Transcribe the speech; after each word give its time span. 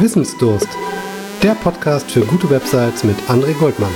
Wissensdurst. 0.00 0.68
Der 1.42 1.54
Podcast 1.54 2.10
für 2.10 2.22
gute 2.22 2.48
Websites 2.48 3.04
mit 3.04 3.18
André 3.28 3.52
Goldmann. 3.52 3.90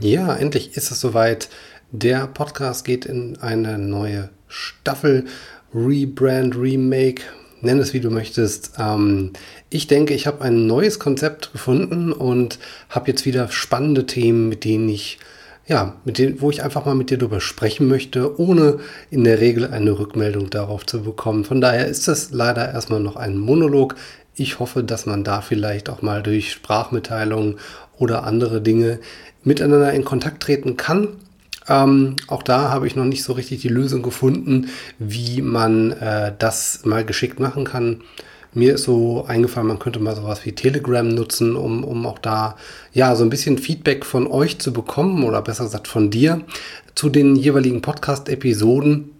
Ja, 0.00 0.34
endlich 0.34 0.78
ist 0.78 0.90
es 0.90 0.98
soweit. 0.98 1.50
Der 1.90 2.26
Podcast 2.26 2.86
geht 2.86 3.04
in 3.04 3.36
eine 3.42 3.76
neue 3.76 4.30
Staffel. 4.48 5.26
Rebrand, 5.74 6.56
Remake, 6.56 7.22
nenn 7.62 7.78
es 7.78 7.92
wie 7.92 8.00
du 8.00 8.10
möchtest. 8.10 8.72
Ähm, 8.78 9.32
ich 9.68 9.86
denke, 9.86 10.14
ich 10.14 10.26
habe 10.26 10.42
ein 10.42 10.66
neues 10.66 10.98
Konzept 10.98 11.52
gefunden 11.52 12.12
und 12.12 12.58
habe 12.88 13.10
jetzt 13.10 13.26
wieder 13.26 13.48
spannende 13.48 14.06
Themen, 14.06 14.48
mit 14.48 14.64
denen 14.64 14.88
ich 14.88 15.18
ja, 15.70 15.94
mit 16.04 16.18
denen, 16.18 16.40
wo 16.40 16.50
ich 16.50 16.64
einfach 16.64 16.84
mal 16.84 16.96
mit 16.96 17.10
dir 17.10 17.18
darüber 17.18 17.40
sprechen 17.40 17.86
möchte, 17.86 18.40
ohne 18.40 18.80
in 19.08 19.22
der 19.22 19.40
Regel 19.40 19.70
eine 19.70 20.00
Rückmeldung 20.00 20.50
darauf 20.50 20.84
zu 20.84 21.02
bekommen. 21.02 21.44
Von 21.44 21.60
daher 21.60 21.86
ist 21.86 22.08
das 22.08 22.32
leider 22.32 22.72
erstmal 22.72 22.98
noch 22.98 23.14
ein 23.14 23.38
Monolog. 23.38 23.94
Ich 24.34 24.58
hoffe, 24.58 24.82
dass 24.82 25.06
man 25.06 25.22
da 25.22 25.42
vielleicht 25.42 25.88
auch 25.88 26.02
mal 26.02 26.24
durch 26.24 26.50
Sprachmitteilungen 26.50 27.60
oder 27.98 28.24
andere 28.24 28.60
Dinge 28.60 28.98
miteinander 29.44 29.92
in 29.92 30.04
Kontakt 30.04 30.42
treten 30.42 30.76
kann. 30.76 31.08
Ähm, 31.68 32.16
auch 32.26 32.42
da 32.42 32.70
habe 32.70 32.86
ich 32.86 32.96
noch 32.96 33.04
nicht 33.04 33.22
so 33.22 33.32
richtig 33.32 33.60
die 33.60 33.68
Lösung 33.68 34.02
gefunden, 34.02 34.68
wie 34.98 35.42
man 35.42 35.92
äh, 35.92 36.32
das 36.38 36.84
mal 36.84 37.04
geschickt 37.04 37.40
machen 37.40 37.64
kann. 37.64 38.02
Mir 38.52 38.74
ist 38.74 38.82
so 38.82 39.24
eingefallen, 39.28 39.68
man 39.68 39.78
könnte 39.78 40.00
mal 40.00 40.16
sowas 40.16 40.44
wie 40.44 40.52
Telegram 40.52 41.06
nutzen, 41.06 41.54
um, 41.54 41.84
um 41.84 42.04
auch 42.06 42.18
da 42.18 42.56
ja 42.92 43.14
so 43.14 43.22
ein 43.22 43.30
bisschen 43.30 43.58
Feedback 43.58 44.04
von 44.04 44.26
euch 44.26 44.58
zu 44.58 44.72
bekommen 44.72 45.22
oder 45.22 45.40
besser 45.40 45.64
gesagt 45.64 45.86
von 45.86 46.10
dir 46.10 46.40
zu 46.96 47.10
den 47.10 47.36
jeweiligen 47.36 47.80
Podcast-Episoden. 47.80 49.10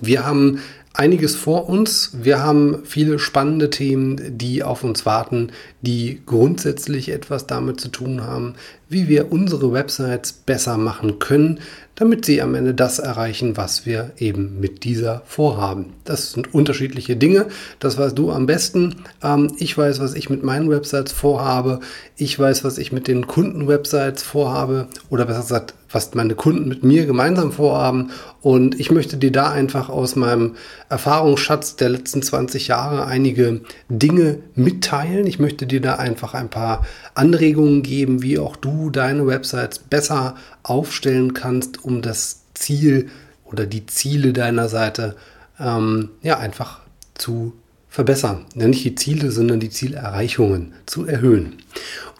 Wir 0.00 0.26
haben 0.26 0.60
einiges 0.94 1.36
vor 1.36 1.68
uns. 1.68 2.10
Wir 2.12 2.42
haben 2.42 2.80
viele 2.84 3.18
spannende 3.18 3.70
Themen, 3.70 4.38
die 4.38 4.62
auf 4.62 4.84
uns 4.84 5.06
warten, 5.06 5.52
die 5.80 6.20
grundsätzlich 6.26 7.10
etwas 7.10 7.46
damit 7.46 7.80
zu 7.80 7.88
tun 7.88 8.22
haben, 8.22 8.54
wie 8.88 9.08
wir 9.08 9.30
unsere 9.30 9.72
Websites 9.72 10.32
besser 10.32 10.76
machen 10.76 11.18
können, 11.18 11.60
damit 11.94 12.24
sie 12.24 12.40
am 12.40 12.54
Ende 12.54 12.74
das 12.74 12.98
erreichen, 12.98 13.56
was 13.56 13.84
wir 13.84 14.12
eben 14.18 14.60
mit 14.60 14.84
dieser 14.84 15.22
vorhaben. 15.26 15.94
Das 16.04 16.32
sind 16.32 16.54
unterschiedliche 16.54 17.16
Dinge. 17.16 17.46
Das 17.80 17.98
weißt 17.98 18.16
du 18.16 18.30
am 18.30 18.46
besten. 18.46 18.96
Ähm, 19.22 19.52
ich 19.58 19.76
weiß, 19.76 20.00
was 20.00 20.14
ich 20.14 20.30
mit 20.30 20.42
meinen 20.42 20.70
Websites 20.70 21.12
vorhabe. 21.12 21.80
Ich 22.16 22.38
weiß, 22.38 22.64
was 22.64 22.78
ich 22.78 22.92
mit 22.92 23.08
den 23.08 23.26
Kunden-Websites 23.26 24.22
vorhabe. 24.22 24.88
Oder 25.10 25.26
besser 25.26 25.40
gesagt, 25.40 25.74
was 25.90 26.14
meine 26.14 26.34
Kunden 26.34 26.68
mit 26.68 26.82
mir 26.82 27.06
gemeinsam 27.06 27.52
vorhaben. 27.52 28.10
Und 28.40 28.78
ich 28.78 28.90
möchte 28.90 29.16
dir 29.16 29.32
da 29.32 29.50
einfach 29.50 29.88
aus 29.88 30.16
meinem 30.16 30.56
Erfahrungsschatz 30.88 31.76
der 31.76 31.88
letzten 31.88 32.22
20 32.22 32.68
Jahre 32.68 33.06
einige 33.06 33.62
Dinge 33.88 34.38
mitteilen. 34.54 35.26
Ich 35.26 35.38
möchte 35.38 35.66
dir 35.66 35.80
da 35.80 35.96
einfach 35.96 36.34
ein 36.34 36.50
paar 36.50 36.86
Anregungen 37.14 37.82
geben, 37.82 38.22
wie 38.22 38.38
auch 38.38 38.56
du 38.56 38.90
deine 38.90 39.26
Websites 39.26 39.78
besser 39.78 40.36
aufstellen 40.62 41.34
kannst, 41.34 41.84
um 41.84 42.02
das 42.02 42.42
Ziel 42.54 43.08
oder 43.44 43.66
die 43.66 43.86
Ziele 43.86 44.32
deiner 44.32 44.68
Seite 44.68 45.16
ähm, 45.58 46.10
ja 46.22 46.38
einfach 46.38 46.80
zu 47.14 47.54
verbessern. 47.88 48.44
Nicht 48.54 48.84
die 48.84 48.94
Ziele, 48.94 49.32
sondern 49.32 49.60
die 49.60 49.70
Zielerreichungen 49.70 50.74
zu 50.86 51.06
erhöhen. 51.06 51.54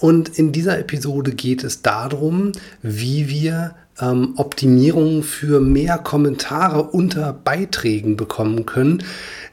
Und 0.00 0.38
in 0.38 0.52
dieser 0.52 0.78
Episode 0.78 1.32
geht 1.32 1.64
es 1.64 1.82
darum, 1.82 2.52
wie 2.82 3.28
wir 3.28 3.74
ähm, 4.00 4.34
Optimierungen 4.36 5.22
für 5.22 5.60
mehr 5.60 5.98
Kommentare 5.98 6.82
unter 6.82 7.32
Beiträgen 7.32 8.16
bekommen 8.16 8.66
können. 8.66 9.02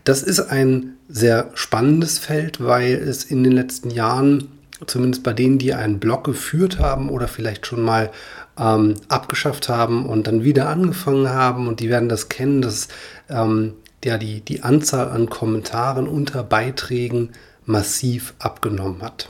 Das 0.04 0.22
ist 0.22 0.40
ein 0.40 0.98
sehr 1.08 1.50
spannendes 1.54 2.20
Feld, 2.20 2.64
weil 2.64 2.94
es 2.94 3.24
in 3.24 3.44
den 3.44 3.54
letzten 3.54 3.90
Jahren, 3.90 4.50
zumindest 4.86 5.24
bei 5.24 5.34
denen, 5.34 5.58
die 5.58 5.74
einen 5.74 6.00
Blog 6.00 6.24
geführt 6.24 6.80
haben 6.80 7.10
oder 7.10 7.28
vielleicht 7.28 7.66
schon 7.66 7.82
mal 7.82 8.12
ähm, 8.58 8.96
abgeschafft 9.08 9.70
haben 9.70 10.06
und 10.06 10.28
dann 10.28 10.44
wieder 10.44 10.70
angefangen 10.70 11.30
haben, 11.30 11.68
und 11.68 11.80
die 11.80 11.90
werden 11.90 12.10
das 12.10 12.30
kennen, 12.30 12.62
dass 12.62 12.88
ähm, 13.30 13.74
ja, 14.04 14.18
die, 14.18 14.42
die 14.42 14.62
Anzahl 14.62 15.10
an 15.10 15.30
Kommentaren 15.30 16.08
unter 16.08 16.44
Beiträgen 16.44 17.30
massiv 17.66 18.36
abgenommen 18.38 19.02
hat. 19.02 19.30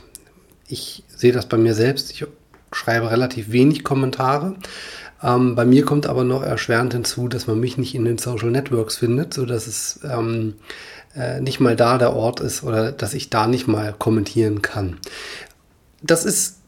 Ich 0.68 1.04
sehe 1.16 1.32
das 1.32 1.46
bei 1.46 1.56
mir 1.56 1.74
selbst. 1.74 2.12
Ich 2.12 2.24
schreibe 2.72 3.10
relativ 3.10 3.50
wenig 3.50 3.82
Kommentare. 3.82 4.54
Ähm, 5.22 5.54
bei 5.54 5.64
mir 5.64 5.84
kommt 5.84 6.06
aber 6.06 6.24
noch 6.24 6.42
erschwerend 6.42 6.92
hinzu, 6.92 7.26
dass 7.26 7.46
man 7.46 7.58
mich 7.58 7.78
nicht 7.78 7.94
in 7.94 8.04
den 8.04 8.18
Social 8.18 8.50
Networks 8.50 8.96
findet, 8.96 9.34
sodass 9.34 9.66
es 9.66 10.00
ähm, 10.04 10.54
äh, 11.16 11.40
nicht 11.40 11.58
mal 11.58 11.74
da 11.74 11.98
der 11.98 12.14
Ort 12.14 12.40
ist 12.40 12.62
oder 12.62 12.92
dass 12.92 13.14
ich 13.14 13.30
da 13.30 13.46
nicht 13.46 13.66
mal 13.66 13.94
kommentieren 13.98 14.62
kann. 14.62 14.98
Das 16.02 16.24
ist, 16.24 16.58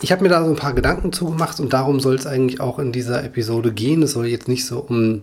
ich 0.00 0.12
habe 0.12 0.22
mir 0.22 0.28
da 0.28 0.44
so 0.44 0.50
ein 0.50 0.56
paar 0.56 0.74
Gedanken 0.74 1.12
zugemacht 1.12 1.58
und 1.58 1.72
darum 1.72 1.98
soll 1.98 2.14
es 2.14 2.26
eigentlich 2.26 2.60
auch 2.60 2.78
in 2.78 2.92
dieser 2.92 3.24
Episode 3.24 3.72
gehen. 3.72 4.02
Es 4.02 4.12
soll 4.12 4.26
jetzt 4.26 4.48
nicht 4.48 4.66
so 4.66 4.78
um 4.78 5.22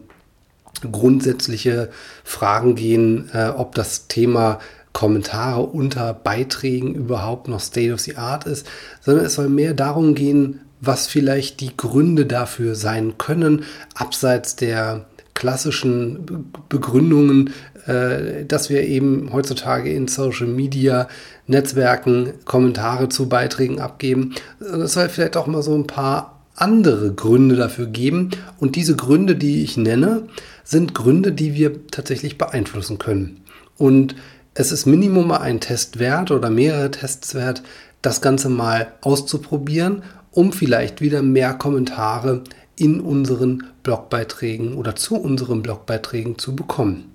grundsätzliche 0.91 1.89
Fragen 2.23 2.75
gehen, 2.75 3.29
äh, 3.33 3.49
ob 3.49 3.75
das 3.75 4.07
Thema 4.07 4.59
Kommentare 4.93 5.61
unter 5.61 6.13
Beiträgen 6.13 6.93
überhaupt 6.93 7.47
noch 7.47 7.59
State 7.59 7.93
of 7.93 7.99
the 7.99 8.17
Art 8.17 8.45
ist, 8.45 8.67
sondern 9.01 9.25
es 9.25 9.35
soll 9.35 9.49
mehr 9.49 9.73
darum 9.73 10.15
gehen, 10.15 10.61
was 10.81 11.07
vielleicht 11.07 11.59
die 11.59 11.75
Gründe 11.77 12.25
dafür 12.25 12.75
sein 12.75 13.17
können, 13.17 13.63
abseits 13.95 14.55
der 14.55 15.05
klassischen 15.33 16.51
Begründungen, 16.69 17.51
äh, 17.87 18.45
dass 18.45 18.69
wir 18.69 18.83
eben 18.83 19.31
heutzutage 19.31 19.93
in 19.93 20.07
Social 20.07 20.47
Media 20.47 21.07
Netzwerken 21.47 22.33
Kommentare 22.45 23.09
zu 23.09 23.29
Beiträgen 23.29 23.79
abgeben. 23.79 24.35
Es 24.59 24.93
soll 24.93 25.09
vielleicht 25.09 25.37
auch 25.37 25.47
mal 25.47 25.63
so 25.63 25.73
ein 25.73 25.87
paar 25.87 26.41
andere 26.55 27.13
Gründe 27.13 27.55
dafür 27.55 27.87
geben. 27.87 28.31
Und 28.59 28.75
diese 28.75 28.95
Gründe, 28.95 29.35
die 29.35 29.63
ich 29.63 29.77
nenne, 29.77 30.23
sind 30.63 30.93
Gründe, 30.93 31.31
die 31.31 31.55
wir 31.55 31.87
tatsächlich 31.87 32.37
beeinflussen 32.37 32.97
können. 32.97 33.41
Und 33.77 34.15
es 34.53 34.71
ist 34.71 34.85
Minimum 34.85 35.31
ein 35.31 35.59
Test 35.59 35.99
wert 35.99 36.31
oder 36.31 36.49
mehrere 36.49 36.91
Tests 36.91 37.35
wert, 37.35 37.63
das 38.01 38.21
Ganze 38.21 38.49
mal 38.49 38.91
auszuprobieren, 39.01 40.03
um 40.31 40.53
vielleicht 40.53 41.01
wieder 41.01 41.21
mehr 41.21 41.53
Kommentare 41.53 42.43
in 42.75 42.99
unseren 42.99 43.63
Blogbeiträgen 43.83 44.73
oder 44.73 44.95
zu 44.95 45.15
unseren 45.15 45.61
Blogbeiträgen 45.61 46.37
zu 46.37 46.55
bekommen. 46.55 47.13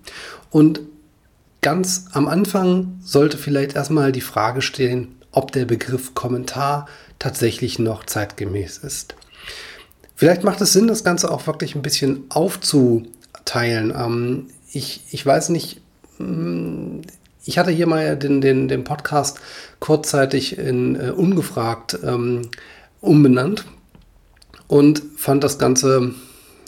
Und 0.50 0.80
ganz 1.60 2.06
am 2.12 2.28
Anfang 2.28 2.98
sollte 3.02 3.38
vielleicht 3.38 3.74
erstmal 3.74 4.12
die 4.12 4.20
Frage 4.20 4.62
stehen, 4.62 5.16
ob 5.32 5.52
der 5.52 5.64
Begriff 5.64 6.14
Kommentar 6.14 6.86
tatsächlich 7.18 7.78
noch 7.78 8.04
zeitgemäß 8.04 8.78
ist. 8.78 9.14
Vielleicht 10.14 10.44
macht 10.44 10.60
es 10.60 10.72
Sinn, 10.72 10.86
das 10.86 11.04
Ganze 11.04 11.30
auch 11.30 11.46
wirklich 11.46 11.74
ein 11.74 11.82
bisschen 11.82 12.24
aufzuteilen. 12.30 13.92
Ähm, 13.94 14.46
ich, 14.72 15.02
ich 15.10 15.26
weiß 15.26 15.50
nicht, 15.50 15.80
mm, 16.18 17.00
ich 17.46 17.58
hatte 17.58 17.70
hier 17.70 17.86
mal 17.86 18.16
den, 18.16 18.40
den, 18.40 18.68
den 18.68 18.84
Podcast 18.84 19.40
kurzzeitig 19.78 20.58
in 20.58 20.96
äh, 20.96 21.10
Ungefragt 21.10 21.96
ähm, 22.04 22.50
umbenannt 23.00 23.64
und 24.66 25.00
fand 25.16 25.44
das 25.44 25.58
Ganze 25.58 26.12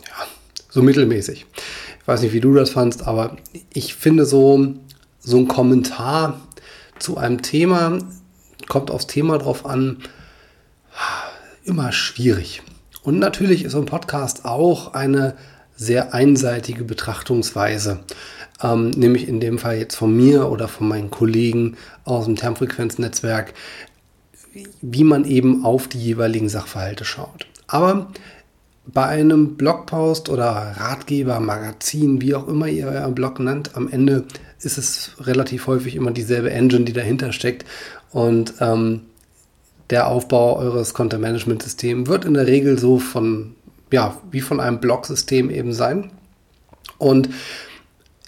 ja, 0.07 0.27
so 0.71 0.83
mittelmäßig. 0.83 1.47
Ich 2.01 2.09
weiß 2.09 2.23
nicht, 2.23 2.33
wie 2.33 2.41
du 2.41 2.55
das 2.55 2.71
fandst, 2.71 3.07
aber 3.07 3.37
ich 3.75 3.95
finde 3.95 4.25
so, 4.25 4.75
so 5.19 5.37
ein 5.37 5.49
Kommentar 5.49 6.41
zu 7.01 7.19
einem 7.19 7.43
Thema, 7.43 7.99
kommt 8.69 8.91
aufs 8.91 9.09
Thema 9.09 9.39
drauf 9.39 9.67
an, 9.67 9.99
immer 11.65 11.91
schwierig. 11.91 12.63
Und 13.03 13.19
natürlich 13.19 13.65
ist 13.65 13.73
so 13.73 13.79
ein 13.79 13.87
Podcast 13.87 14.45
auch 14.45 14.95
eine 14.95 15.37
sehr 15.77 16.15
einseitige 16.15 16.85
Betrachtungsweise 16.85 18.01
ähm, 18.63 18.91
nämlich 18.91 19.29
in 19.29 19.41
dem 19.41 19.59
Fall 19.59 19.79
jetzt 19.79 19.97
von 19.97 20.17
mir 20.17 20.51
oder 20.51 20.69
von 20.69 20.89
meinen 20.89 21.11
Kollegen 21.11 21.77
aus 22.05 22.25
dem 22.25 22.37
Termfrequenznetzwerk, 22.37 23.55
wie 24.81 25.05
man 25.05 25.25
eben 25.25 25.65
auf 25.65 25.89
die 25.89 25.99
jeweiligen 25.99 26.49
Sachverhalte 26.49 27.05
schaut. 27.05 27.47
Aber 27.67 28.09
bei 28.87 29.05
einem 29.05 29.57
Blogpost 29.57 30.31
oder 30.31 30.75
Ratgeber, 30.79 31.41
Magazin, 31.41 32.21
wie 32.23 32.35
auch 32.35 32.49
immer 32.49 32.69
ihr 32.69 32.87
euren 32.87 33.15
Blog 33.15 33.39
nennt, 33.39 33.77
am 33.77 33.89
Ende 33.89 34.25
ist 34.61 34.79
es 34.79 35.13
relativ 35.21 35.67
häufig 35.67 35.95
immer 35.95 36.11
dieselbe 36.11 36.51
Engine, 36.51 36.85
die 36.85 36.95
dahinter 36.95 37.33
steckt. 37.33 37.67
Und 38.11 38.55
ähm, 38.61 39.03
der 39.91 40.09
Aufbau 40.09 40.57
eures 40.59 40.95
Content 40.95 41.23
Management 41.23 41.63
Systems 41.63 42.09
wird 42.09 42.25
in 42.25 42.35
der 42.35 42.47
Regel 42.47 42.79
so 42.79 42.99
von, 42.99 43.55
ja, 43.93 44.17
wie 44.31 44.41
von 44.41 44.59
einem 44.59 44.81
Blog-System 44.81 45.51
eben 45.51 45.73
sein. 45.73 46.11
Und 46.97 47.29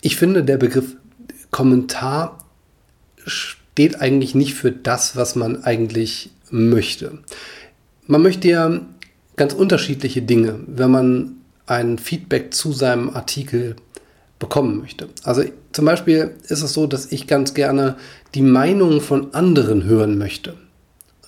ich 0.01 0.17
finde, 0.17 0.45
der 0.45 0.57
Begriff 0.57 0.97
Kommentar 1.51 2.39
steht 3.27 4.01
eigentlich 4.01 4.35
nicht 4.35 4.55
für 4.55 4.71
das, 4.71 5.17
was 5.17 5.37
man 5.37 5.65
eigentlich 5.65 6.31
möchte. 6.51 7.19
Man 8.07 8.23
möchte 8.23 8.49
ja 8.49 8.81
ganz 9.37 9.53
unterschiedliche 9.53 10.23
Dinge, 10.23 10.61
wenn 10.67 10.91
man 10.91 11.33
ein 11.67 11.99
Feedback 11.99 12.53
zu 12.53 12.73
seinem 12.73 13.11
Artikel 13.11 13.77
bekommen 14.39 14.79
möchte. 14.79 15.09
Also 15.23 15.45
zum 15.73 15.85
Beispiel 15.85 16.35
ist 16.49 16.63
es 16.63 16.73
so, 16.73 16.87
dass 16.87 17.13
ich 17.13 17.27
ganz 17.27 17.55
gerne 17.55 17.97
die 18.35 18.43
Meinung 18.43 19.01
von 19.01 19.35
anderen 19.35 19.85
hören 19.85 20.19
möchte. 20.19 20.55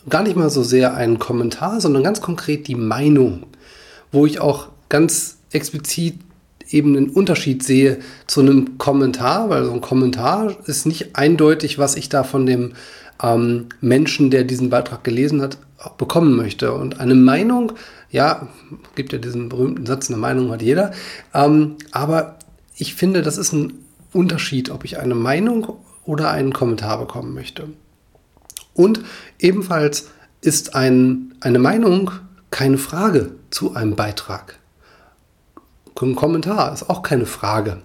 Gar 0.08 0.24
nicht 0.24 0.34
mal 0.34 0.50
so 0.50 0.64
sehr 0.64 0.94
einen 0.94 1.18
Kommentar, 1.20 1.80
sondern 1.80 2.02
ganz 2.02 2.20
konkret 2.20 2.66
die 2.66 2.74
Meinung, 2.74 3.46
wo 4.10 4.26
ich 4.26 4.40
auch 4.40 4.68
ganz 4.88 5.38
explizit 5.52 6.16
eben 6.72 6.96
einen 6.96 7.10
Unterschied 7.10 7.62
sehe 7.62 7.98
zu 8.26 8.40
einem 8.40 8.78
Kommentar, 8.78 9.50
weil 9.50 9.64
so 9.64 9.72
ein 9.72 9.80
Kommentar 9.80 10.56
ist 10.66 10.86
nicht 10.86 11.16
eindeutig, 11.16 11.78
was 11.78 11.96
ich 11.96 12.08
da 12.08 12.24
von 12.24 12.46
dem 12.46 12.72
ähm, 13.22 13.66
Menschen, 13.80 14.30
der 14.30 14.44
diesen 14.44 14.70
Beitrag 14.70 15.04
gelesen 15.04 15.42
hat, 15.42 15.58
bekommen 15.98 16.36
möchte. 16.36 16.72
Und 16.72 17.00
eine 17.00 17.14
Meinung, 17.14 17.72
ja, 18.10 18.48
gibt 18.94 19.12
ja 19.12 19.18
diesen 19.18 19.48
berühmten 19.48 19.86
Satz, 19.86 20.08
eine 20.08 20.18
Meinung 20.18 20.50
hat 20.50 20.62
jeder, 20.62 20.92
ähm, 21.34 21.76
aber 21.90 22.38
ich 22.76 22.94
finde, 22.94 23.22
das 23.22 23.38
ist 23.38 23.52
ein 23.52 23.74
Unterschied, 24.12 24.70
ob 24.70 24.84
ich 24.84 24.98
eine 24.98 25.14
Meinung 25.14 25.76
oder 26.04 26.30
einen 26.30 26.52
Kommentar 26.52 26.98
bekommen 26.98 27.34
möchte. 27.34 27.68
Und 28.74 29.00
ebenfalls 29.38 30.10
ist 30.40 30.74
ein, 30.74 31.34
eine 31.40 31.58
Meinung 31.58 32.10
keine 32.50 32.78
Frage 32.78 33.32
zu 33.50 33.74
einem 33.74 33.96
Beitrag. 33.96 34.58
Ein 36.02 36.16
Kommentar 36.16 36.72
ist 36.72 36.90
auch 36.90 37.02
keine 37.02 37.26
Frage. 37.26 37.78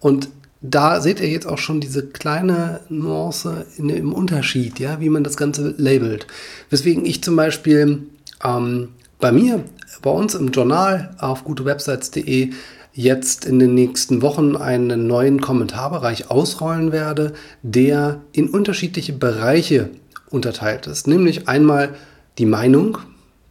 Und 0.00 0.28
da 0.60 1.00
seht 1.00 1.20
ihr 1.20 1.28
jetzt 1.28 1.46
auch 1.46 1.58
schon 1.58 1.80
diese 1.80 2.06
kleine 2.06 2.80
Nuance 2.88 3.66
in, 3.76 3.88
im 3.88 4.12
Unterschied, 4.12 4.78
ja, 4.78 5.00
wie 5.00 5.08
man 5.08 5.24
das 5.24 5.36
Ganze 5.36 5.74
labelt. 5.76 6.26
Weswegen 6.70 7.04
ich 7.04 7.22
zum 7.22 7.36
Beispiel 7.36 8.06
ähm, 8.44 8.90
bei 9.18 9.32
mir, 9.32 9.64
bei 10.02 10.10
uns 10.10 10.34
im 10.34 10.50
Journal 10.50 11.14
auf 11.18 11.44
gutewebsites.de 11.44 12.50
jetzt 12.92 13.44
in 13.44 13.58
den 13.58 13.74
nächsten 13.74 14.22
Wochen 14.22 14.56
einen 14.56 15.06
neuen 15.06 15.40
Kommentarbereich 15.40 16.30
ausrollen 16.30 16.92
werde, 16.92 17.32
der 17.62 18.20
in 18.32 18.48
unterschiedliche 18.48 19.12
Bereiche 19.12 19.90
unterteilt 20.30 20.86
ist. 20.86 21.06
Nämlich 21.06 21.48
einmal 21.48 21.94
die 22.38 22.46
Meinung, 22.46 22.98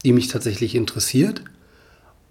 die 0.03 0.13
mich 0.13 0.27
tatsächlich 0.27 0.75
interessiert. 0.75 1.43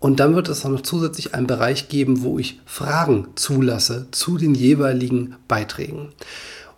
Und 0.00 0.18
dann 0.18 0.34
wird 0.34 0.48
es 0.48 0.64
auch 0.64 0.70
noch 0.70 0.80
zusätzlich 0.80 1.34
einen 1.34 1.46
Bereich 1.46 1.88
geben, 1.88 2.22
wo 2.22 2.38
ich 2.38 2.58
Fragen 2.64 3.28
zulasse 3.36 4.08
zu 4.10 4.38
den 4.38 4.54
jeweiligen 4.54 5.36
Beiträgen. 5.46 6.08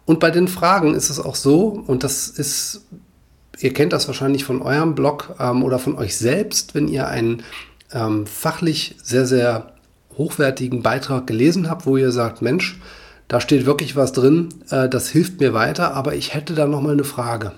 Und 0.04 0.18
bei 0.18 0.32
den 0.32 0.48
Fragen 0.48 0.94
ist 0.94 1.08
es 1.08 1.20
auch 1.20 1.36
so, 1.36 1.84
und 1.86 2.02
das 2.02 2.26
ist, 2.26 2.84
ihr 3.60 3.72
kennt 3.72 3.92
das 3.92 4.08
wahrscheinlich 4.08 4.44
von 4.44 4.60
eurem 4.60 4.96
Blog 4.96 5.36
ähm, 5.38 5.62
oder 5.62 5.78
von 5.78 5.96
euch 5.96 6.16
selbst, 6.16 6.74
wenn 6.74 6.88
ihr 6.88 7.06
einen 7.06 7.44
ähm, 7.92 8.26
fachlich 8.26 8.96
sehr, 9.02 9.24
sehr 9.24 9.72
hochwertigen 10.18 10.82
Beitrag 10.82 11.26
gelesen 11.28 11.70
habt, 11.70 11.86
wo 11.86 11.96
ihr 11.96 12.10
sagt, 12.10 12.42
Mensch, 12.42 12.80
da 13.32 13.40
steht 13.40 13.64
wirklich 13.64 13.96
was 13.96 14.12
drin, 14.12 14.50
äh, 14.68 14.90
das 14.90 15.08
hilft 15.08 15.40
mir 15.40 15.54
weiter, 15.54 15.94
aber 15.94 16.14
ich 16.14 16.34
hätte 16.34 16.52
da 16.52 16.66
noch 16.66 16.82
mal 16.82 16.92
eine 16.92 17.02
Frage. 17.02 17.52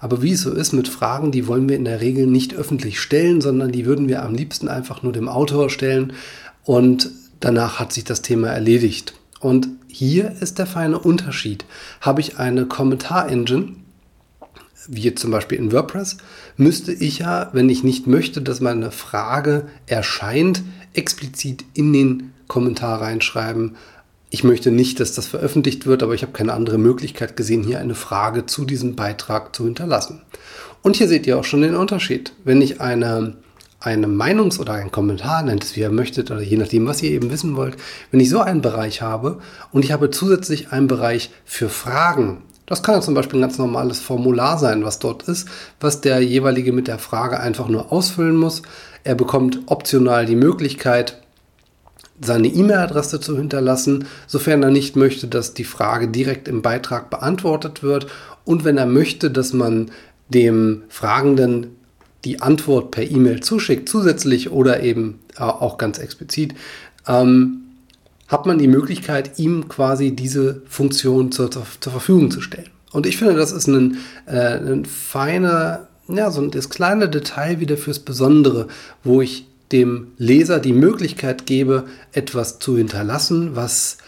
Aber 0.00 0.22
wie 0.22 0.32
es 0.32 0.40
so 0.40 0.50
ist 0.50 0.72
mit 0.72 0.88
Fragen, 0.88 1.30
die 1.30 1.46
wollen 1.46 1.68
wir 1.68 1.76
in 1.76 1.84
der 1.84 2.00
Regel 2.00 2.26
nicht 2.26 2.56
öffentlich 2.56 3.00
stellen, 3.00 3.40
sondern 3.40 3.70
die 3.70 3.86
würden 3.86 4.08
wir 4.08 4.24
am 4.24 4.34
liebsten 4.34 4.66
einfach 4.66 5.04
nur 5.04 5.12
dem 5.12 5.28
Autor 5.28 5.70
stellen 5.70 6.14
und 6.64 7.10
danach 7.38 7.78
hat 7.78 7.92
sich 7.92 8.02
das 8.02 8.22
Thema 8.22 8.48
erledigt. 8.48 9.14
Und 9.38 9.68
hier 9.86 10.34
ist 10.40 10.58
der 10.58 10.66
feine 10.66 10.98
Unterschied. 10.98 11.64
Habe 12.00 12.20
ich 12.20 12.38
eine 12.40 12.66
Kommentar-Engine, 12.66 13.68
wie 14.88 15.14
zum 15.14 15.30
Beispiel 15.30 15.58
in 15.58 15.70
WordPress, 15.70 16.16
müsste 16.56 16.92
ich 16.92 17.20
ja, 17.20 17.50
wenn 17.52 17.68
ich 17.68 17.84
nicht 17.84 18.08
möchte, 18.08 18.42
dass 18.42 18.60
meine 18.60 18.90
Frage 18.90 19.66
erscheint, 19.86 20.64
explizit 20.92 21.64
in 21.72 21.92
den 21.92 22.32
Kommentar 22.48 23.00
reinschreiben, 23.00 23.76
ich 24.34 24.42
möchte 24.42 24.72
nicht, 24.72 24.98
dass 24.98 25.12
das 25.12 25.28
veröffentlicht 25.28 25.86
wird, 25.86 26.02
aber 26.02 26.12
ich 26.12 26.22
habe 26.22 26.32
keine 26.32 26.54
andere 26.54 26.76
Möglichkeit 26.76 27.36
gesehen, 27.36 27.62
hier 27.62 27.78
eine 27.78 27.94
Frage 27.94 28.46
zu 28.46 28.64
diesem 28.64 28.96
Beitrag 28.96 29.54
zu 29.54 29.64
hinterlassen. 29.64 30.22
Und 30.82 30.96
hier 30.96 31.06
seht 31.06 31.28
ihr 31.28 31.38
auch 31.38 31.44
schon 31.44 31.62
den 31.62 31.76
Unterschied. 31.76 32.32
Wenn 32.42 32.60
ich 32.60 32.80
eine, 32.80 33.36
eine 33.78 34.08
Meinungs- 34.08 34.58
oder 34.58 34.72
einen 34.72 34.90
Kommentar, 34.90 35.44
nennt 35.44 35.76
wie 35.76 35.82
ihr 35.82 35.90
möchtet, 35.90 36.32
oder 36.32 36.40
je 36.40 36.56
nachdem, 36.56 36.84
was 36.88 37.00
ihr 37.00 37.12
eben 37.12 37.30
wissen 37.30 37.54
wollt, 37.54 37.76
wenn 38.10 38.18
ich 38.18 38.28
so 38.28 38.40
einen 38.40 38.60
Bereich 38.60 39.02
habe 39.02 39.38
und 39.70 39.84
ich 39.84 39.92
habe 39.92 40.10
zusätzlich 40.10 40.72
einen 40.72 40.88
Bereich 40.88 41.30
für 41.44 41.68
Fragen, 41.68 42.38
das 42.66 42.82
kann 42.82 42.96
ja 42.96 43.02
zum 43.02 43.14
Beispiel 43.14 43.38
ein 43.38 43.42
ganz 43.42 43.58
normales 43.58 44.00
Formular 44.00 44.58
sein, 44.58 44.84
was 44.84 44.98
dort 44.98 45.22
ist, 45.28 45.48
was 45.78 46.00
der 46.00 46.20
jeweilige 46.22 46.72
mit 46.72 46.88
der 46.88 46.98
Frage 46.98 47.38
einfach 47.38 47.68
nur 47.68 47.92
ausfüllen 47.92 48.34
muss. 48.34 48.62
Er 49.04 49.14
bekommt 49.14 49.60
optional 49.66 50.26
die 50.26 50.34
Möglichkeit, 50.34 51.22
seine 52.20 52.48
E-Mail-Adresse 52.48 53.20
zu 53.20 53.36
hinterlassen, 53.36 54.06
sofern 54.26 54.62
er 54.62 54.70
nicht 54.70 54.96
möchte, 54.96 55.26
dass 55.26 55.54
die 55.54 55.64
Frage 55.64 56.08
direkt 56.08 56.48
im 56.48 56.62
Beitrag 56.62 57.10
beantwortet 57.10 57.82
wird 57.82 58.06
und 58.44 58.64
wenn 58.64 58.76
er 58.76 58.86
möchte, 58.86 59.30
dass 59.30 59.52
man 59.52 59.90
dem 60.28 60.82
Fragenden 60.88 61.68
die 62.24 62.40
Antwort 62.40 62.90
per 62.90 63.08
E-Mail 63.10 63.40
zuschickt, 63.40 63.88
zusätzlich 63.88 64.50
oder 64.50 64.82
eben 64.82 65.20
äh, 65.36 65.42
auch 65.42 65.78
ganz 65.78 65.98
explizit, 65.98 66.54
ähm, 67.06 67.60
hat 68.28 68.46
man 68.46 68.58
die 68.58 68.68
Möglichkeit, 68.68 69.38
ihm 69.38 69.68
quasi 69.68 70.12
diese 70.12 70.62
Funktion 70.66 71.30
zur, 71.30 71.50
zur, 71.50 71.66
zur 71.80 71.92
Verfügung 71.92 72.30
zu 72.30 72.40
stellen. 72.40 72.70
Und 72.92 73.06
ich 73.06 73.16
finde, 73.16 73.34
das 73.34 73.52
ist 73.52 73.66
ein, 73.66 73.98
äh, 74.26 74.56
ein 74.56 74.84
feiner, 74.86 75.88
ja, 76.08 76.30
so 76.30 76.40
ein, 76.40 76.50
das 76.50 76.70
kleine 76.70 77.08
Detail 77.08 77.60
wieder 77.60 77.76
fürs 77.76 77.98
Besondere, 77.98 78.68
wo 79.02 79.20
ich 79.20 79.46
dem 79.74 80.12
Leser 80.18 80.60
die 80.60 80.72
Möglichkeit 80.72 81.46
gebe, 81.46 81.84
etwas 82.12 82.60
zu 82.60 82.76
hinterlassen, 82.76 83.56
was 83.56 83.98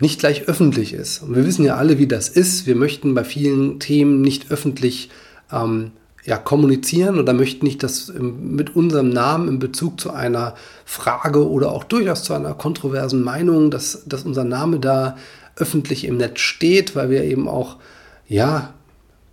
nicht 0.00 0.18
gleich 0.18 0.48
öffentlich 0.48 0.94
ist. 0.94 1.22
Und 1.22 1.36
wir 1.36 1.44
wissen 1.44 1.64
ja 1.64 1.76
alle, 1.76 1.98
wie 1.98 2.06
das 2.06 2.30
ist. 2.30 2.66
Wir 2.66 2.74
möchten 2.74 3.14
bei 3.14 3.22
vielen 3.22 3.80
Themen 3.80 4.22
nicht 4.22 4.50
öffentlich 4.50 5.10
ähm, 5.52 5.90
ja, 6.24 6.38
kommunizieren 6.38 7.18
oder 7.18 7.34
möchten 7.34 7.66
nicht, 7.66 7.82
dass 7.82 8.12
mit 8.18 8.74
unserem 8.74 9.10
Namen 9.10 9.48
in 9.48 9.58
Bezug 9.58 10.00
zu 10.00 10.10
einer 10.10 10.54
Frage 10.86 11.46
oder 11.46 11.70
auch 11.72 11.84
durchaus 11.84 12.24
zu 12.24 12.32
einer 12.32 12.54
kontroversen 12.54 13.22
Meinung, 13.22 13.70
dass, 13.70 14.04
dass 14.06 14.22
unser 14.22 14.44
Name 14.44 14.78
da 14.78 15.18
öffentlich 15.56 16.04
im 16.04 16.16
Netz 16.16 16.40
steht, 16.40 16.96
weil 16.96 17.10
wir 17.10 17.24
eben 17.24 17.46
auch 17.46 17.76
ja, 18.26 18.72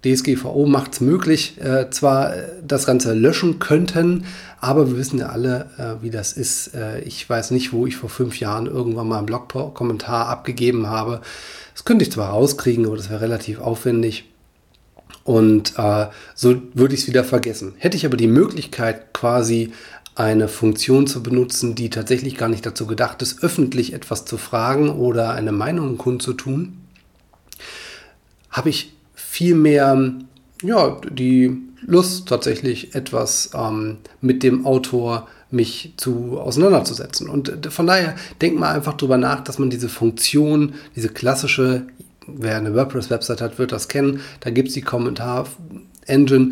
DSGVO 0.06 0.66
macht 0.68 0.94
es 0.94 1.02
möglich, 1.02 1.59
äh, 1.59 1.90
zwar 1.90 2.35
äh, 2.35 2.44
das 2.66 2.85
Ganze 2.85 3.14
löschen 3.14 3.59
könnten, 3.59 4.26
aber 4.59 4.88
wir 4.88 4.97
wissen 4.97 5.19
ja 5.19 5.28
alle, 5.28 5.69
äh, 5.78 6.04
wie 6.04 6.12
das 6.12 6.33
ist. 6.33 6.76
Äh, 6.76 7.02
ich 7.02 7.28
weiß 7.30 7.52
nicht, 7.52 7.74
wo 7.74 7.88
ich 7.88 7.95
vor 7.97 8.09
fünf 8.09 8.40
Jahren 8.40 8.68
irgendwann 8.68 9.07
mal 9.07 9.18
einen 9.18 9.26
Blog-Kommentar 9.26 10.28
abgegeben 10.28 10.88
habe. 10.88 11.21
Das 11.74 11.85
könnte 11.85 12.04
ich 12.04 12.12
zwar 12.12 12.30
rauskriegen, 12.30 12.85
aber 12.85 12.97
das 12.97 13.09
wäre 13.09 13.21
relativ 13.21 13.59
aufwendig. 13.59 14.26
Und 15.24 15.74
äh, 15.78 16.07
so 16.35 16.62
würde 16.74 16.94
ich 16.94 17.02
es 17.02 17.07
wieder 17.07 17.24
vergessen. 17.24 17.74
Hätte 17.78 17.97
ich 17.97 18.06
aber 18.06 18.18
die 18.18 18.28
Möglichkeit, 18.28 19.14
quasi 19.14 19.71
eine 20.16 20.47
Funktion 20.47 21.07
zu 21.07 21.21
benutzen, 21.21 21.76
die 21.76 21.90
tatsächlich 21.90 22.38
gar 22.38 22.47
nicht 22.47 22.66
dazu 22.66 22.88
gedacht 22.88 23.21
ist, 23.21 23.44
öffentlich 23.44 23.94
etwas 23.94 24.24
zu 24.24 24.38
fragen 24.38 24.90
oder 24.90 25.31
eine 25.31 25.52
Meinung 25.52 25.97
kundzutun, 25.97 26.78
habe 28.50 28.69
ich 28.69 28.94
viel 29.35 29.56
mehr 29.56 30.13
ja, 30.63 31.01
die 31.11 31.57
Lust 31.81 32.30
tatsächlich 32.30 32.95
etwas 32.95 33.49
ähm, 33.54 33.97
mit 34.21 34.44
dem 34.44 34.65
Autor 34.65 35.27
mich 35.51 35.94
zu 35.97 36.39
auseinanderzusetzen. 36.39 37.27
Und 37.27 37.65
äh, 37.65 37.69
von 37.69 37.85
daher 37.85 38.15
denkt 38.42 38.57
mal 38.57 38.73
einfach 38.73 38.94
drüber 38.94 39.18
nach, 39.18 39.44
dass 39.44 39.59
man 39.59 39.69
diese 39.69 39.89
Funktion, 39.89 40.75
diese 40.95 41.09
klassische, 41.09 41.85
wer 42.27 42.56
eine 42.56 42.73
WordPress-Website 42.73 43.42
hat, 43.42 43.59
wird 43.59 43.73
das 43.73 43.89
kennen, 43.89 44.21
da 44.39 44.51
gibt 44.51 44.69
es 44.69 44.73
die 44.73 44.81
Kommentar-Engine. 44.81 46.51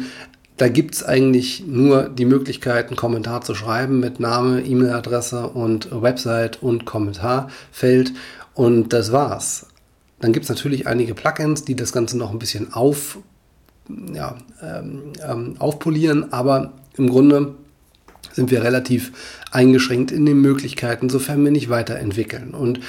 Da 0.57 0.67
gibt 0.67 0.95
es 0.95 1.03
eigentlich 1.03 1.63
nur 1.65 2.09
die 2.09 2.25
Möglichkeit, 2.25 2.87
einen 2.87 2.97
Kommentar 2.97 3.41
zu 3.41 3.55
schreiben 3.55 4.01
mit 4.01 4.19
Name, 4.19 4.61
E-Mail-Adresse 4.61 5.47
und 5.47 5.87
Website 5.89 6.61
und 6.61 6.83
Kommentarfeld. 6.83 8.11
Und 8.53 8.91
das 8.91 9.13
war's. 9.13 9.67
Dann 10.23 10.31
gibt 10.31 10.43
es 10.45 10.49
natürlich 10.49 10.87
einige 10.87 11.15
Plugins, 11.15 11.65
die 11.65 11.75
das 11.75 11.91
Ganze 11.91 12.17
noch 12.17 12.31
ein 12.31 12.39
bisschen 12.39 12.71
auf, 12.71 13.17
ja, 14.13 14.37
ähm, 14.61 15.11
ähm, 15.21 15.55
aufpolieren, 15.59 16.31
aber 16.31 16.71
im 16.95 17.09
Grunde 17.09 17.55
sind 18.31 18.49
wir 18.49 18.63
relativ 18.63 19.11
eingeschränkt 19.51 20.13
in 20.13 20.25
den 20.25 20.39
Möglichkeiten, 20.39 21.09
sofern 21.09 21.43
wir 21.43 21.51
nicht 21.51 21.67
weiterentwickeln. 21.67 22.53
Und 22.53 22.79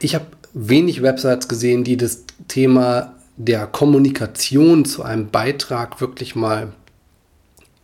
ich 0.00 0.14
habe 0.14 0.24
wenig 0.54 1.02
Websites 1.02 1.46
gesehen, 1.46 1.84
die 1.84 1.98
das 1.98 2.24
Thema 2.48 3.12
der 3.36 3.66
Kommunikation 3.66 4.86
zu 4.86 5.02
einem 5.02 5.28
Beitrag 5.28 6.00
wirklich 6.00 6.36
mal 6.36 6.72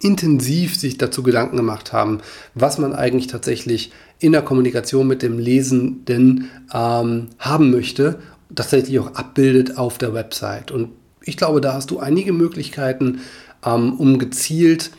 intensiv 0.01 0.77
sich 0.79 0.97
dazu 0.97 1.23
Gedanken 1.23 1.59
gemacht 1.59 1.93
haben, 1.93 2.21
was 2.55 2.79
man 2.79 2.95
eigentlich 2.95 3.27
tatsächlich 3.27 3.93
in 4.19 4.33
der 4.33 4.43
Kommunikation 4.43 5.07
mit 5.07 5.21
dem 5.21 5.39
Lesenden 5.39 6.49
ähm, 6.73 7.29
haben 7.39 7.71
möchte 7.71 8.19
tatsächlich 8.55 8.99
auch 8.99 9.15
abbildet 9.15 9.77
auf 9.79 9.99
der 9.99 10.15
Website. 10.15 10.71
Und 10.71 10.91
ich 11.23 11.37
glaube, 11.37 11.61
da 11.61 11.75
hast 11.75 11.91
du 11.91 11.99
einige 11.99 12.33
Möglichkeiten, 12.33 13.21
ähm, 13.65 13.95
um 13.95 14.19
gezielt 14.19 14.91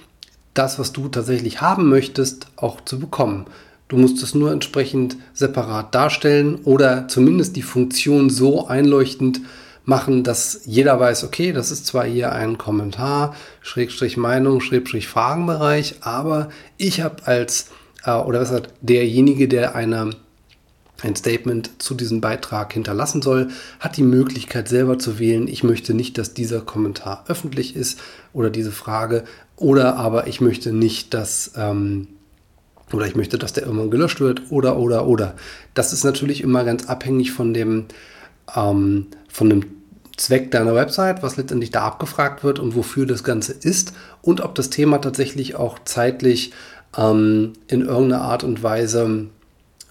das, 0.53 0.79
was 0.79 0.93
du 0.93 1.07
tatsächlich 1.09 1.61
haben 1.61 1.89
möchtest, 1.89 2.47
auch 2.55 2.81
zu 2.81 2.99
bekommen. 2.99 3.45
Du 3.87 3.97
musst 3.97 4.23
es 4.23 4.33
nur 4.33 4.51
entsprechend 4.51 5.17
separat 5.33 5.93
darstellen 5.93 6.59
oder 6.63 7.07
zumindest 7.07 7.55
die 7.55 7.61
Funktion 7.61 8.29
so 8.31 8.67
einleuchtend 8.67 9.41
machen, 9.83 10.23
dass 10.23 10.61
jeder 10.65 10.99
weiß, 10.99 11.23
okay, 11.23 11.51
das 11.51 11.69
ist 11.69 11.85
zwar 11.85 12.05
hier 12.05 12.31
ein 12.31 12.57
Kommentar, 12.57 13.35
Schrägstrich 13.61 14.17
Meinung, 14.17 14.61
Schrägstrich 14.61 15.07
Fragenbereich, 15.07 15.97
aber 16.01 16.49
ich 16.77 17.01
habe 17.01 17.27
als, 17.27 17.69
äh, 18.03 18.13
oder 18.13 18.41
was 18.41 18.51
hat 18.51 18.69
derjenige, 18.81 19.47
der 19.47 19.75
eine 19.75 20.09
ein 21.03 21.15
Statement 21.15 21.81
zu 21.81 21.93
diesem 21.93 22.21
Beitrag 22.21 22.73
hinterlassen 22.73 23.21
soll, 23.21 23.49
hat 23.79 23.97
die 23.97 24.03
Möglichkeit 24.03 24.67
selber 24.67 24.97
zu 24.97 25.19
wählen, 25.19 25.47
ich 25.47 25.63
möchte 25.63 25.93
nicht, 25.93 26.17
dass 26.17 26.33
dieser 26.33 26.61
Kommentar 26.61 27.25
öffentlich 27.27 27.75
ist 27.75 27.99
oder 28.33 28.49
diese 28.49 28.71
Frage, 28.71 29.23
oder 29.57 29.97
aber 29.97 30.27
ich 30.27 30.41
möchte 30.41 30.71
nicht, 30.71 31.13
dass, 31.13 31.51
ähm, 31.57 32.07
oder 32.91 33.07
ich 33.07 33.15
möchte, 33.15 33.37
dass 33.37 33.53
der 33.53 33.65
irgendwann 33.65 33.91
gelöscht 33.91 34.19
wird, 34.19 34.43
oder, 34.49 34.77
oder, 34.77 35.07
oder. 35.07 35.35
Das 35.73 35.93
ist 35.93 36.03
natürlich 36.03 36.41
immer 36.41 36.63
ganz 36.63 36.87
abhängig 36.87 37.31
von 37.31 37.53
dem, 37.53 37.85
ähm, 38.55 39.07
von 39.27 39.49
dem 39.49 39.63
Zweck 40.17 40.51
deiner 40.51 40.75
Website, 40.75 41.23
was 41.23 41.35
letztendlich 41.35 41.71
da 41.71 41.81
abgefragt 41.81 42.43
wird 42.43 42.59
und 42.59 42.75
wofür 42.75 43.05
das 43.05 43.25
Ganze 43.25 43.51
ist 43.51 43.93
und 44.21 44.39
ob 44.41 44.55
das 44.55 44.69
Thema 44.69 44.99
tatsächlich 44.99 45.55
auch 45.55 45.79
zeitlich 45.83 46.53
ähm, 46.97 47.53
in 47.67 47.81
irgendeiner 47.81 48.21
Art 48.21 48.43
und 48.45 48.63
Weise 48.63 49.27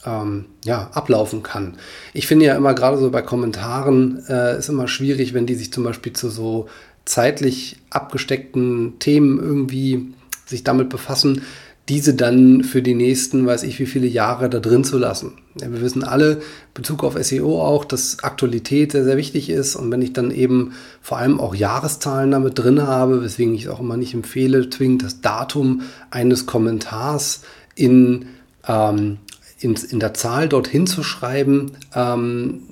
ähm, 0.04 0.46
ja, 0.64 0.90
ablaufen 0.92 1.42
kann. 1.42 1.76
Ich 2.12 2.26
finde 2.26 2.46
ja 2.46 2.56
immer 2.56 2.74
gerade 2.74 2.98
so 2.98 3.10
bei 3.10 3.22
Kommentaren 3.22 4.22
äh, 4.28 4.58
ist 4.58 4.68
immer 4.68 4.88
schwierig, 4.88 5.34
wenn 5.34 5.46
die 5.46 5.54
sich 5.54 5.72
zum 5.72 5.84
Beispiel 5.84 6.12
zu 6.12 6.28
so 6.30 6.68
zeitlich 7.04 7.76
abgesteckten 7.90 8.98
Themen 8.98 9.38
irgendwie 9.38 10.14
sich 10.46 10.64
damit 10.64 10.88
befassen, 10.88 11.42
diese 11.88 12.14
dann 12.14 12.64
für 12.64 12.80
die 12.80 12.94
nächsten, 12.94 13.46
weiß 13.46 13.62
ich 13.62 13.78
wie 13.78 13.86
viele 13.86 14.06
Jahre 14.06 14.48
da 14.48 14.58
drin 14.58 14.84
zu 14.84 14.96
lassen. 14.96 15.32
Ja, 15.60 15.70
wir 15.70 15.82
wissen 15.82 16.02
alle, 16.02 16.40
Bezug 16.72 17.04
auf 17.04 17.22
SEO 17.22 17.60
auch, 17.62 17.84
dass 17.84 18.24
Aktualität 18.24 18.92
sehr, 18.92 19.04
sehr 19.04 19.18
wichtig 19.18 19.50
ist. 19.50 19.76
Und 19.76 19.90
wenn 19.90 20.00
ich 20.00 20.14
dann 20.14 20.30
eben 20.30 20.72
vor 21.02 21.18
allem 21.18 21.38
auch 21.38 21.54
Jahreszahlen 21.54 22.30
damit 22.30 22.58
drin 22.58 22.82
habe, 22.82 23.22
weswegen 23.22 23.54
ich 23.54 23.64
es 23.64 23.68
auch 23.68 23.80
immer 23.80 23.98
nicht 23.98 24.14
empfehle, 24.14 24.68
zwingend 24.70 25.02
das 25.02 25.20
Datum 25.20 25.82
eines 26.10 26.46
Kommentars 26.46 27.42
in 27.74 28.26
ähm, 28.66 29.18
in, 29.64 29.74
in 29.90 30.00
der 30.00 30.14
Zahl 30.14 30.48
dorthin 30.48 30.86
zu 30.86 31.02
schreiben, 31.02 31.72
ähm, 31.94 32.62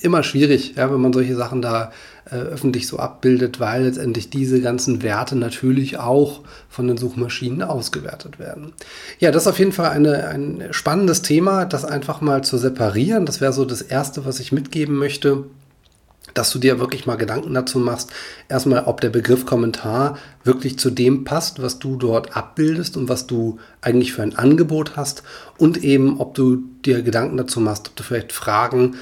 immer 0.00 0.22
schwierig, 0.22 0.74
ja, 0.76 0.92
wenn 0.92 1.00
man 1.00 1.12
solche 1.12 1.36
Sachen 1.36 1.62
da 1.62 1.92
äh, 2.30 2.36
öffentlich 2.36 2.86
so 2.86 2.98
abbildet, 2.98 3.60
weil 3.60 3.84
letztendlich 3.84 4.30
diese 4.30 4.60
ganzen 4.60 5.02
Werte 5.02 5.36
natürlich 5.36 5.98
auch 5.98 6.40
von 6.68 6.88
den 6.88 6.96
Suchmaschinen 6.96 7.62
ausgewertet 7.62 8.38
werden. 8.38 8.72
Ja, 9.20 9.30
das 9.30 9.44
ist 9.44 9.48
auf 9.48 9.58
jeden 9.58 9.72
Fall 9.72 9.90
eine, 9.90 10.28
ein 10.28 10.68
spannendes 10.72 11.22
Thema, 11.22 11.64
das 11.64 11.84
einfach 11.84 12.20
mal 12.20 12.42
zu 12.42 12.58
separieren. 12.58 13.26
Das 13.26 13.40
wäre 13.40 13.52
so 13.52 13.64
das 13.64 13.82
Erste, 13.82 14.24
was 14.24 14.40
ich 14.40 14.52
mitgeben 14.52 14.98
möchte 14.98 15.44
dass 16.34 16.50
du 16.50 16.58
dir 16.58 16.78
wirklich 16.78 17.06
mal 17.06 17.16
Gedanken 17.16 17.54
dazu 17.54 17.78
machst, 17.78 18.10
erstmal, 18.48 18.84
ob 18.84 19.00
der 19.00 19.10
Begriff 19.10 19.46
Kommentar 19.46 20.18
wirklich 20.44 20.78
zu 20.78 20.90
dem 20.90 21.24
passt, 21.24 21.62
was 21.62 21.78
du 21.78 21.96
dort 21.96 22.36
abbildest 22.36 22.96
und 22.96 23.08
was 23.08 23.26
du 23.26 23.58
eigentlich 23.80 24.12
für 24.12 24.22
ein 24.22 24.36
Angebot 24.36 24.96
hast 24.96 25.22
und 25.58 25.82
eben, 25.84 26.20
ob 26.20 26.34
du 26.34 26.56
dir 26.84 27.02
Gedanken 27.02 27.36
dazu 27.36 27.60
machst, 27.60 27.88
ob 27.88 27.96
du 27.96 28.02
vielleicht 28.02 28.32
Fragen 28.32 28.96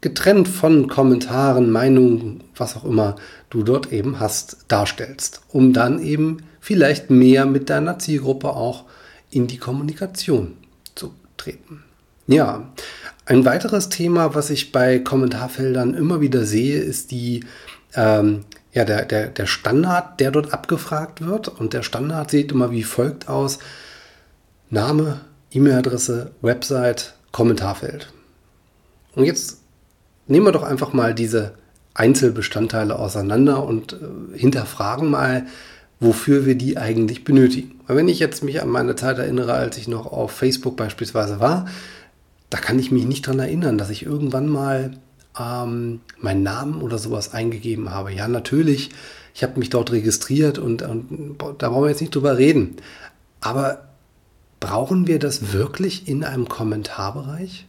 getrennt 0.00 0.48
von 0.48 0.88
Kommentaren, 0.88 1.70
Meinungen, 1.70 2.42
was 2.56 2.76
auch 2.76 2.84
immer 2.84 3.16
du 3.50 3.62
dort 3.62 3.92
eben 3.92 4.18
hast, 4.18 4.64
darstellst, 4.68 5.42
um 5.48 5.72
dann 5.72 6.00
eben 6.00 6.38
vielleicht 6.60 7.10
mehr 7.10 7.46
mit 7.46 7.68
deiner 7.70 7.98
Zielgruppe 7.98 8.50
auch 8.50 8.84
in 9.30 9.46
die 9.46 9.58
Kommunikation 9.58 10.56
zu 10.94 11.12
treten. 11.36 11.82
Ja, 12.26 12.70
ein 13.30 13.44
weiteres 13.44 13.88
Thema, 13.88 14.34
was 14.34 14.50
ich 14.50 14.72
bei 14.72 14.98
Kommentarfeldern 14.98 15.94
immer 15.94 16.20
wieder 16.20 16.44
sehe, 16.44 16.80
ist 16.80 17.12
die, 17.12 17.44
ähm, 17.94 18.40
ja, 18.72 18.84
der, 18.84 19.04
der, 19.04 19.28
der 19.28 19.46
Standard, 19.46 20.18
der 20.18 20.32
dort 20.32 20.52
abgefragt 20.52 21.24
wird. 21.24 21.46
Und 21.46 21.72
der 21.72 21.84
Standard 21.84 22.32
sieht 22.32 22.50
immer 22.50 22.72
wie 22.72 22.82
folgt 22.82 23.28
aus. 23.28 23.60
Name, 24.68 25.20
E-Mail-Adresse, 25.52 26.32
Website, 26.42 27.14
Kommentarfeld. 27.30 28.12
Und 29.14 29.26
jetzt 29.26 29.60
nehmen 30.26 30.46
wir 30.46 30.52
doch 30.52 30.64
einfach 30.64 30.92
mal 30.92 31.14
diese 31.14 31.54
Einzelbestandteile 31.94 32.98
auseinander 32.98 33.64
und 33.64 33.92
äh, 33.92 34.38
hinterfragen 34.38 35.08
mal, 35.08 35.46
wofür 36.00 36.46
wir 36.46 36.56
die 36.56 36.78
eigentlich 36.78 37.22
benötigen. 37.22 37.78
Weil 37.86 37.96
wenn 37.96 38.08
ich 38.08 38.18
jetzt 38.18 38.42
mich 38.42 38.60
an 38.60 38.70
meine 38.70 38.96
Zeit 38.96 39.18
erinnere, 39.18 39.52
als 39.52 39.76
ich 39.76 39.86
noch 39.86 40.06
auf 40.06 40.32
Facebook 40.32 40.76
beispielsweise 40.76 41.38
war, 41.38 41.66
da 42.50 42.58
kann 42.58 42.78
ich 42.78 42.90
mich 42.90 43.04
nicht 43.04 43.26
dran 43.26 43.38
erinnern, 43.38 43.78
dass 43.78 43.90
ich 43.90 44.04
irgendwann 44.04 44.48
mal 44.48 44.98
ähm, 45.38 46.00
meinen 46.18 46.42
Namen 46.42 46.82
oder 46.82 46.98
sowas 46.98 47.32
eingegeben 47.32 47.90
habe. 47.90 48.12
Ja, 48.12 48.26
natürlich, 48.26 48.90
ich 49.34 49.42
habe 49.44 49.58
mich 49.58 49.70
dort 49.70 49.92
registriert 49.92 50.58
und, 50.58 50.82
und 50.82 51.36
da 51.58 51.68
brauchen 51.68 51.84
wir 51.84 51.90
jetzt 51.90 52.00
nicht 52.00 52.14
drüber 52.14 52.36
reden. 52.36 52.76
Aber 53.40 53.88
brauchen 54.58 55.06
wir 55.06 55.18
das 55.18 55.52
wirklich 55.52 56.08
in 56.08 56.24
einem 56.24 56.48
Kommentarbereich? 56.48 57.66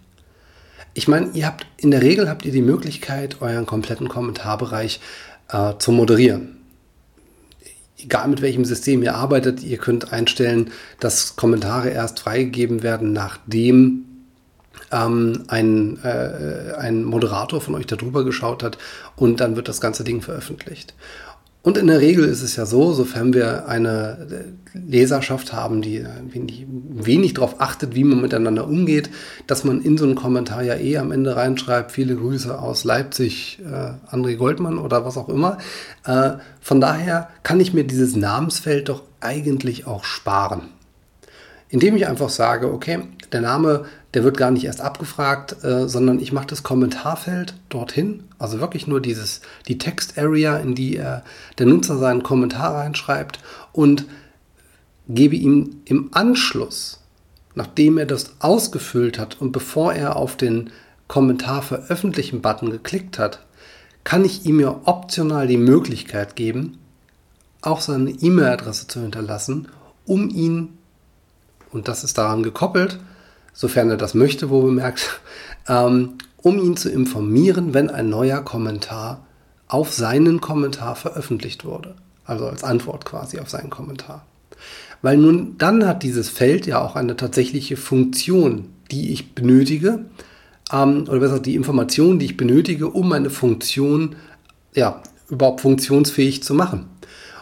Ich 0.93 1.07
meine, 1.07 1.29
ihr 1.33 1.45
habt 1.45 1.65
in 1.77 1.91
der 1.91 2.01
Regel 2.01 2.27
habt 2.27 2.43
ihr 2.43 2.51
die 2.51 2.61
Möglichkeit, 2.61 3.41
euren 3.41 3.65
kompletten 3.65 4.09
Kommentarbereich 4.09 4.99
äh, 5.49 5.73
zu 5.77 5.91
moderieren. 5.91 6.57
Egal 7.97 8.27
mit 8.27 8.41
welchem 8.41 8.65
System 8.65 9.03
ihr 9.03 9.15
arbeitet, 9.15 9.63
ihr 9.63 9.77
könnt 9.77 10.11
einstellen, 10.11 10.71
dass 10.99 11.35
Kommentare 11.35 11.91
erst 11.91 12.19
freigegeben 12.19 12.81
werden, 12.81 13.13
nachdem 13.13 14.05
ähm, 14.91 15.43
ein, 15.47 15.99
äh, 16.03 16.73
ein 16.77 17.03
Moderator 17.03 17.61
von 17.61 17.75
euch 17.75 17.85
darüber 17.85 18.23
geschaut 18.23 18.63
hat 18.63 18.77
und 19.15 19.39
dann 19.39 19.55
wird 19.55 19.67
das 19.67 19.81
ganze 19.81 20.03
Ding 20.03 20.21
veröffentlicht. 20.21 20.93
Und 21.63 21.77
in 21.77 21.85
der 21.85 22.01
Regel 22.01 22.25
ist 22.25 22.41
es 22.41 22.55
ja 22.55 22.65
so, 22.65 22.91
sofern 22.91 23.35
wir 23.35 23.67
eine 23.67 24.45
äh, 24.73 24.77
Leserschaft 24.77 25.53
haben, 25.53 25.83
die 25.83 26.03
wenig, 26.31 26.65
wenig 26.67 27.35
darauf 27.35 27.61
achtet, 27.61 27.93
wie 27.93 28.03
man 28.03 28.19
miteinander 28.19 28.67
umgeht, 28.67 29.11
dass 29.45 29.63
man 29.63 29.79
in 29.81 29.95
so 29.95 30.05
einen 30.05 30.15
Kommentar 30.15 30.63
ja 30.63 30.75
eh 30.75 30.97
am 30.97 31.11
Ende 31.11 31.35
reinschreibt, 31.35 31.91
viele 31.91 32.15
Grüße 32.15 32.57
aus 32.57 32.83
Leipzig, 32.83 33.59
äh, 33.63 33.93
André 34.11 34.37
Goldmann 34.37 34.79
oder 34.79 35.05
was 35.05 35.17
auch 35.17 35.29
immer. 35.29 35.59
Äh, 36.03 36.31
von 36.61 36.81
daher 36.81 37.29
kann 37.43 37.59
ich 37.59 37.75
mir 37.75 37.83
dieses 37.83 38.15
Namensfeld 38.15 38.89
doch 38.89 39.03
eigentlich 39.19 39.85
auch 39.85 40.03
sparen. 40.03 40.69
Indem 41.69 41.95
ich 41.95 42.07
einfach 42.07 42.29
sage, 42.29 42.73
okay, 42.73 43.01
der 43.31 43.41
Name 43.41 43.85
der 44.13 44.23
wird 44.23 44.37
gar 44.37 44.51
nicht 44.51 44.65
erst 44.65 44.81
abgefragt, 44.81 45.63
äh, 45.63 45.87
sondern 45.87 46.19
ich 46.19 46.33
mache 46.33 46.47
das 46.47 46.63
Kommentarfeld 46.63 47.53
dorthin, 47.69 48.23
also 48.39 48.59
wirklich 48.59 48.87
nur 48.87 48.99
dieses, 48.99 49.41
die 49.67 49.77
Text-Area, 49.77 50.57
in 50.57 50.75
die 50.75 50.97
er, 50.97 51.23
der 51.57 51.65
Nutzer 51.65 51.97
seinen 51.97 52.23
Kommentar 52.23 52.75
reinschreibt 52.75 53.39
und 53.71 54.05
gebe 55.07 55.35
ihm 55.35 55.81
im 55.85 56.09
Anschluss, 56.13 56.99
nachdem 57.55 57.97
er 57.97 58.05
das 58.05 58.33
ausgefüllt 58.39 59.17
hat 59.17 59.39
und 59.39 59.51
bevor 59.51 59.93
er 59.93 60.15
auf 60.15 60.35
den 60.35 60.69
Kommentar 61.07 61.61
veröffentlichen 61.61 62.41
Button 62.41 62.69
geklickt 62.69 63.17
hat, 63.17 63.45
kann 64.03 64.25
ich 64.25 64.45
ihm 64.45 64.59
ja 64.59 64.81
optional 64.85 65.47
die 65.47 65.57
Möglichkeit 65.57 66.35
geben, 66.35 66.79
auch 67.61 67.81
seine 67.81 68.09
E-Mail-Adresse 68.09 68.87
zu 68.87 69.01
hinterlassen, 69.01 69.67
um 70.05 70.29
ihn, 70.29 70.77
und 71.71 71.87
das 71.87 72.03
ist 72.03 72.17
daran 72.17 72.43
gekoppelt, 72.43 72.99
sofern 73.53 73.89
er 73.89 73.97
das 73.97 74.13
möchte, 74.13 74.49
wo 74.49 74.61
bemerkt, 74.61 75.21
ähm, 75.67 76.13
um 76.37 76.59
ihn 76.59 76.77
zu 76.77 76.89
informieren, 76.89 77.73
wenn 77.73 77.89
ein 77.89 78.09
neuer 78.09 78.41
Kommentar 78.41 79.25
auf 79.67 79.93
seinen 79.93 80.41
Kommentar 80.41 80.95
veröffentlicht 80.95 81.65
wurde. 81.65 81.95
Also 82.25 82.47
als 82.47 82.63
Antwort 82.63 83.05
quasi 83.05 83.39
auf 83.39 83.49
seinen 83.49 83.69
Kommentar. 83.69 84.25
Weil 85.01 85.17
nun 85.17 85.55
dann 85.57 85.87
hat 85.87 86.03
dieses 86.03 86.29
Feld 86.29 86.67
ja 86.67 86.81
auch 86.81 86.95
eine 86.95 87.15
tatsächliche 87.15 87.77
Funktion, 87.77 88.69
die 88.91 89.11
ich 89.11 89.33
benötige, 89.33 90.05
ähm, 90.71 91.05
oder 91.07 91.19
besser 91.19 91.39
die 91.39 91.55
Information, 91.55 92.19
die 92.19 92.25
ich 92.25 92.37
benötige, 92.37 92.89
um 92.89 93.09
meine 93.09 93.29
Funktion 93.29 94.15
ja, 94.73 95.01
überhaupt 95.29 95.61
funktionsfähig 95.61 96.43
zu 96.43 96.53
machen. 96.53 96.85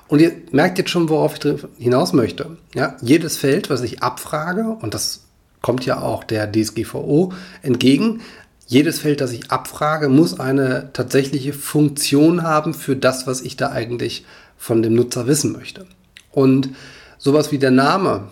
Und 0.08 0.22
ihr 0.22 0.32
merkt 0.52 0.78
jetzt 0.78 0.90
schon, 0.90 1.10
worauf 1.10 1.36
ich 1.44 1.66
hinaus 1.78 2.14
möchte. 2.14 2.58
Ja, 2.74 2.98
jedes 3.02 3.38
Feld, 3.38 3.70
was 3.70 3.82
ich 3.82 4.02
abfrage, 4.02 4.78
und 4.82 4.94
das 4.94 5.26
kommt 5.62 5.86
ja 5.86 6.02
auch 6.02 6.24
der 6.24 6.52
DSGVO 6.52 7.34
entgegen. 7.62 8.22
Jedes 8.68 9.00
Feld, 9.00 9.20
das 9.20 9.32
ich 9.32 9.52
abfrage, 9.52 10.10
muss 10.10 10.40
eine 10.40 10.92
tatsächliche 10.94 11.54
Funktion 11.54 12.44
haben 12.44 12.74
für 12.74 12.96
das, 12.96 13.26
was 13.26 13.42
ich 13.42 13.58
da 13.58 13.72
eigentlich 13.72 14.26
von 14.58 14.84
dem 14.84 14.94
Nutzer 14.94 15.26
wissen 15.26 15.54
möchte. 15.54 15.88
Und 16.32 16.70
sowas 17.18 17.52
wie 17.52 17.58
der 17.58 17.72
Name, 17.72 18.28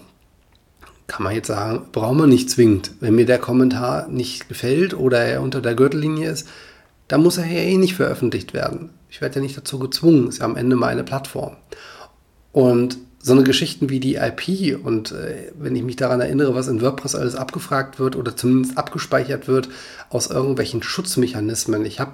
kann 1.07 1.24
man 1.24 1.34
jetzt 1.34 1.48
sagen, 1.48 1.88
braucht 1.91 2.17
man 2.17 2.29
nicht 2.29 2.50
zwingend. 2.50 2.91
Wenn 3.00 3.15
mir 3.15 3.25
der 3.25 3.39
Kommentar 3.39 4.07
nicht 4.10 4.50
gefällt 4.50 4.93
oder 4.93 5.19
er 5.19 5.41
unter 5.41 5.62
der 5.62 5.74
Gürtellinie 5.74 6.29
ist, 6.29 6.48
da 7.07 7.17
muss 7.17 7.38
er 7.38 7.46
ja 7.46 7.62
eh 7.62 7.77
nicht 7.77 7.96
veröffentlicht 7.96 8.53
werden. 8.53 8.89
Ich 9.10 9.22
werde 9.22 9.36
ja 9.36 9.41
nicht 9.41 9.57
dazu 9.57 9.79
gezwungen, 9.79 10.27
ist 10.27 10.39
ja 10.39 10.46
am 10.46 10.57
Ende 10.57 10.75
meine 10.75 11.03
Plattform. 11.03 11.55
Und 12.51 12.98
so 13.27 13.34
eine 13.34 13.43
Geschichten 13.43 13.89
wie 13.89 14.00
die 14.00 14.15
IP 14.15 14.79
und 14.81 15.12
äh, 15.12 15.51
wenn 15.60 15.75
ich 15.75 15.84
mich 15.84 15.98
daran 15.98 16.22
erinnere, 16.22 16.55
was 16.55 16.69
in 16.69 16.81
WordPress 16.81 17.13
alles 17.13 17.36
abgefragt 17.36 18.00
wird 18.00 18.15
oder 18.15 18.38
zumindest 18.38 18.77
abgespeichert 18.77 19.50
wird 19.50 19.67
aus 20.10 20.27
irgendwelchen 20.27 20.81
Schutzmechanismen. 20.81 21.86
Ich 21.86 22.00
habe 22.00 22.13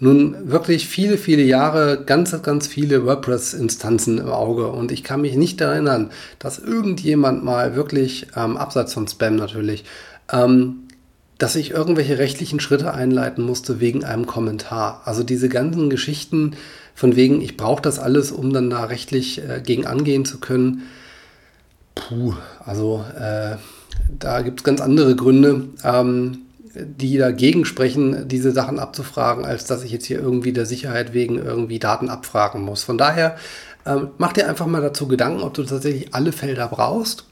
nun 0.00 0.50
wirklich 0.50 0.88
viele, 0.88 1.16
viele 1.16 1.44
Jahre 1.44 2.02
ganz, 2.04 2.34
ganz 2.42 2.66
viele 2.66 3.06
WordPress-Instanzen 3.06 4.18
im 4.18 4.30
Auge 4.30 4.66
und 4.66 4.90
ich 4.90 5.04
kann 5.04 5.20
mich 5.20 5.36
nicht 5.36 5.60
erinnern, 5.60 6.10
dass 6.40 6.58
irgendjemand 6.58 7.44
mal 7.44 7.76
wirklich, 7.76 8.26
ähm, 8.36 8.56
abseits 8.56 8.94
von 8.94 9.06
Spam 9.06 9.36
natürlich, 9.36 9.84
ähm, 10.32 10.88
dass 11.38 11.54
ich 11.54 11.70
irgendwelche 11.70 12.18
rechtlichen 12.18 12.58
Schritte 12.58 12.94
einleiten 12.94 13.44
musste 13.44 13.78
wegen 13.78 14.04
einem 14.04 14.26
Kommentar. 14.26 15.02
Also 15.04 15.22
diese 15.22 15.48
ganzen 15.48 15.88
Geschichten 15.88 16.56
von 16.98 17.14
wegen, 17.14 17.40
ich 17.40 17.56
brauche 17.56 17.80
das 17.80 18.00
alles, 18.00 18.32
um 18.32 18.52
dann 18.52 18.70
da 18.70 18.82
rechtlich 18.82 19.38
äh, 19.38 19.62
gegen 19.64 19.86
angehen 19.86 20.24
zu 20.24 20.40
können. 20.40 20.82
Puh, 21.94 22.34
also 22.64 23.04
äh, 23.16 23.54
da 24.18 24.42
gibt 24.42 24.58
es 24.58 24.64
ganz 24.64 24.80
andere 24.80 25.14
Gründe. 25.14 25.68
Ähm, 25.84 26.38
die 26.74 27.16
dagegen 27.16 27.64
sprechen, 27.64 28.26
diese 28.26 28.50
Sachen 28.50 28.80
abzufragen, 28.80 29.44
als 29.44 29.64
dass 29.64 29.84
ich 29.84 29.92
jetzt 29.92 30.06
hier 30.06 30.18
irgendwie 30.18 30.52
der 30.52 30.66
Sicherheit 30.66 31.12
wegen 31.12 31.38
irgendwie 31.38 31.78
Daten 31.78 32.08
abfragen 32.08 32.62
muss. 32.62 32.82
Von 32.82 32.98
daher 32.98 33.36
ähm, 33.86 34.08
mach 34.18 34.32
dir 34.32 34.48
einfach 34.48 34.66
mal 34.66 34.82
dazu 34.82 35.06
Gedanken, 35.06 35.42
ob 35.42 35.54
du 35.54 35.62
tatsächlich 35.62 36.14
alle 36.14 36.32
Felder 36.32 36.66
brauchst. 36.66 37.26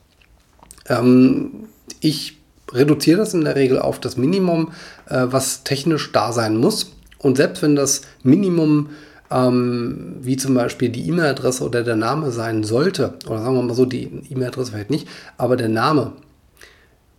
Ähm, 0.88 1.66
ich 1.98 2.38
reduziere 2.70 3.18
das 3.18 3.34
in 3.34 3.44
der 3.44 3.56
Regel 3.56 3.80
auf 3.80 3.98
das 3.98 4.16
Minimum, 4.16 4.70
äh, 5.08 5.26
was 5.26 5.64
technisch 5.64 6.12
da 6.12 6.30
sein 6.32 6.56
muss. 6.56 6.92
Und 7.18 7.36
selbst 7.36 7.62
wenn 7.62 7.74
das 7.74 8.02
Minimum 8.22 8.90
ähm, 9.30 10.16
wie 10.20 10.36
zum 10.36 10.54
Beispiel 10.54 10.88
die 10.88 11.08
E-Mail-Adresse 11.08 11.64
oder 11.64 11.82
der 11.82 11.96
Name 11.96 12.30
sein 12.30 12.64
sollte, 12.64 13.14
oder 13.26 13.40
sagen 13.40 13.56
wir 13.56 13.62
mal 13.62 13.74
so, 13.74 13.84
die 13.84 14.04
E-Mail-Adresse 14.30 14.72
vielleicht 14.72 14.90
nicht, 14.90 15.08
aber 15.36 15.56
der 15.56 15.68
Name, 15.68 16.12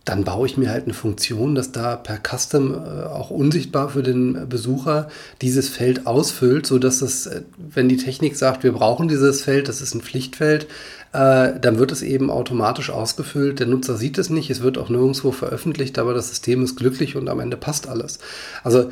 dann 0.08 0.24
baue 0.24 0.46
ich 0.46 0.56
mir 0.56 0.70
halt 0.70 0.84
eine 0.84 0.94
Funktion, 0.94 1.54
dass 1.54 1.70
da 1.70 1.96
per 1.96 2.18
Custom 2.18 2.72
äh, 2.72 3.04
auch 3.04 3.28
unsichtbar 3.30 3.90
für 3.90 4.02
den 4.02 4.48
Besucher 4.48 5.08
dieses 5.42 5.68
Feld 5.68 6.06
ausfüllt, 6.06 6.66
sodass 6.66 7.02
es, 7.02 7.26
äh, 7.26 7.42
wenn 7.58 7.90
die 7.90 7.98
Technik 7.98 8.36
sagt, 8.36 8.62
wir 8.62 8.72
brauchen 8.72 9.08
dieses 9.08 9.42
Feld, 9.42 9.68
das 9.68 9.82
ist 9.82 9.94
ein 9.94 10.00
Pflichtfeld, 10.00 10.66
äh, 11.12 11.58
dann 11.60 11.78
wird 11.78 11.92
es 11.92 12.00
eben 12.00 12.30
automatisch 12.30 12.88
ausgefüllt. 12.88 13.60
Der 13.60 13.66
Nutzer 13.66 13.96
sieht 13.96 14.16
es 14.16 14.30
nicht, 14.30 14.48
es 14.48 14.62
wird 14.62 14.78
auch 14.78 14.88
nirgendwo 14.88 15.30
veröffentlicht, 15.30 15.98
aber 15.98 16.14
das 16.14 16.28
System 16.28 16.64
ist 16.64 16.76
glücklich 16.76 17.14
und 17.16 17.28
am 17.28 17.40
Ende 17.40 17.58
passt 17.58 17.86
alles. 17.86 18.18
Also 18.64 18.90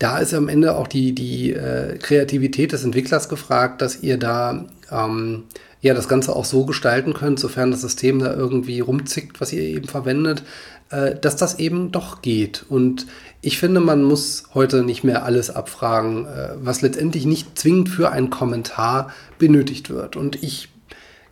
da 0.00 0.18
ist 0.18 0.32
am 0.32 0.48
Ende 0.48 0.76
auch 0.76 0.88
die, 0.88 1.14
die 1.14 1.52
äh, 1.52 1.98
Kreativität 1.98 2.72
des 2.72 2.84
Entwicklers 2.84 3.28
gefragt, 3.28 3.82
dass 3.82 4.02
ihr 4.02 4.16
da 4.16 4.64
ähm, 4.90 5.44
ja 5.82 5.92
das 5.92 6.08
Ganze 6.08 6.34
auch 6.34 6.46
so 6.46 6.64
gestalten 6.64 7.12
könnt, 7.12 7.38
sofern 7.38 7.70
das 7.70 7.82
System 7.82 8.18
da 8.18 8.34
irgendwie 8.34 8.80
rumzickt, 8.80 9.42
was 9.42 9.52
ihr 9.52 9.62
eben 9.62 9.86
verwendet, 9.86 10.42
äh, 10.88 11.14
dass 11.16 11.36
das 11.36 11.58
eben 11.58 11.92
doch 11.92 12.22
geht. 12.22 12.64
Und 12.70 13.06
ich 13.42 13.58
finde, 13.58 13.80
man 13.80 14.02
muss 14.02 14.44
heute 14.54 14.84
nicht 14.84 15.04
mehr 15.04 15.22
alles 15.24 15.50
abfragen, 15.50 16.24
äh, 16.24 16.54
was 16.62 16.80
letztendlich 16.80 17.26
nicht 17.26 17.58
zwingend 17.58 17.90
für 17.90 18.10
einen 18.10 18.30
Kommentar 18.30 19.12
benötigt 19.38 19.90
wird. 19.90 20.16
Und 20.16 20.42
ich 20.42 20.70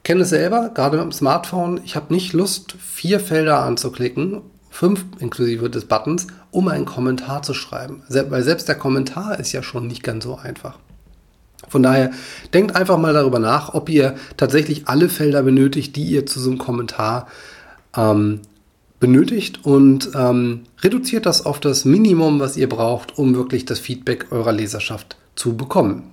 kenne 0.04 0.22
es 0.22 0.28
selber, 0.28 0.72
gerade 0.74 0.98
mit 0.98 1.04
dem 1.04 1.12
Smartphone, 1.12 1.80
ich 1.86 1.96
habe 1.96 2.12
nicht 2.12 2.34
Lust, 2.34 2.72
vier 2.72 3.18
Felder 3.18 3.60
anzuklicken, 3.60 4.42
fünf 4.78 5.04
inklusive 5.18 5.68
des 5.70 5.86
Buttons, 5.86 6.28
um 6.52 6.68
einen 6.68 6.84
Kommentar 6.84 7.42
zu 7.42 7.52
schreiben. 7.52 8.04
Weil 8.08 8.44
selbst 8.44 8.68
der 8.68 8.76
Kommentar 8.76 9.40
ist 9.40 9.50
ja 9.50 9.60
schon 9.60 9.88
nicht 9.88 10.04
ganz 10.04 10.22
so 10.22 10.36
einfach. 10.36 10.78
Von 11.66 11.82
daher 11.82 12.12
denkt 12.54 12.76
einfach 12.76 12.96
mal 12.96 13.12
darüber 13.12 13.40
nach, 13.40 13.74
ob 13.74 13.88
ihr 13.88 14.14
tatsächlich 14.36 14.86
alle 14.86 15.08
Felder 15.08 15.42
benötigt, 15.42 15.96
die 15.96 16.04
ihr 16.04 16.26
zu 16.26 16.38
so 16.38 16.50
einem 16.50 16.60
Kommentar 16.60 17.26
ähm, 17.96 18.42
benötigt 19.00 19.64
und 19.64 20.10
ähm, 20.14 20.60
reduziert 20.80 21.26
das 21.26 21.44
auf 21.44 21.58
das 21.58 21.84
Minimum, 21.84 22.38
was 22.38 22.56
ihr 22.56 22.68
braucht, 22.68 23.18
um 23.18 23.34
wirklich 23.34 23.64
das 23.64 23.80
Feedback 23.80 24.30
eurer 24.30 24.52
Leserschaft 24.52 25.16
zu 25.34 25.56
bekommen. 25.56 26.04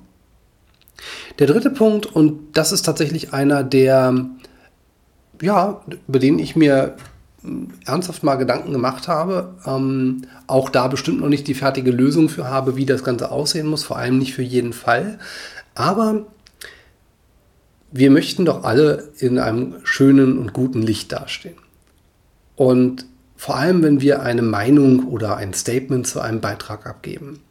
Der 1.37 1.45
dritte 1.45 1.69
Punkt, 1.69 2.07
und 2.07 2.57
das 2.57 2.71
ist 2.71 2.81
tatsächlich 2.81 3.31
einer 3.31 3.63
der, 3.63 4.25
ja, 5.39 5.81
über 6.07 6.17
den 6.17 6.39
ich 6.39 6.55
mir 6.55 6.95
ernsthaft 7.85 8.23
mal 8.23 8.35
Gedanken 8.35 8.71
gemacht 8.71 9.07
habe, 9.07 9.55
ähm, 9.65 10.23
auch 10.47 10.69
da 10.69 10.87
bestimmt 10.87 11.21
noch 11.21 11.29
nicht 11.29 11.47
die 11.47 11.53
fertige 11.53 11.91
Lösung 11.91 12.29
für 12.29 12.47
habe, 12.47 12.75
wie 12.75 12.85
das 12.85 13.03
Ganze 13.03 13.31
aussehen 13.31 13.67
muss, 13.67 13.83
vor 13.83 13.97
allem 13.97 14.17
nicht 14.17 14.33
für 14.33 14.41
jeden 14.41 14.73
Fall. 14.73 15.19
Aber 15.73 16.25
wir 17.91 18.11
möchten 18.11 18.45
doch 18.45 18.63
alle 18.63 19.09
in 19.17 19.39
einem 19.39 19.75
schönen 19.83 20.37
und 20.37 20.53
guten 20.53 20.81
Licht 20.81 21.11
dastehen. 21.11 21.55
Und 22.55 23.05
vor 23.37 23.57
allem, 23.57 23.83
wenn 23.83 24.01
wir 24.01 24.21
eine 24.21 24.41
Meinung 24.41 25.07
oder 25.07 25.37
ein 25.37 25.53
Statement 25.53 26.07
zu 26.07 26.19
einem 26.21 26.41
Beitrag 26.41 26.85
abgeben. 26.87 27.41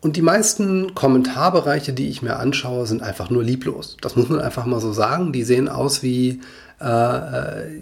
Und 0.00 0.16
die 0.16 0.22
meisten 0.22 0.94
Kommentarbereiche, 0.94 1.92
die 1.92 2.08
ich 2.08 2.22
mir 2.22 2.36
anschaue, 2.36 2.86
sind 2.86 3.02
einfach 3.02 3.30
nur 3.30 3.44
lieblos. 3.44 3.96
Das 4.00 4.16
muss 4.16 4.28
man 4.28 4.40
einfach 4.40 4.66
mal 4.66 4.80
so 4.80 4.92
sagen. 4.92 5.32
Die 5.32 5.44
sehen 5.44 5.68
aus 5.68 6.02
wie 6.02 6.40
äh, 6.82 6.86
äh, 6.86 7.80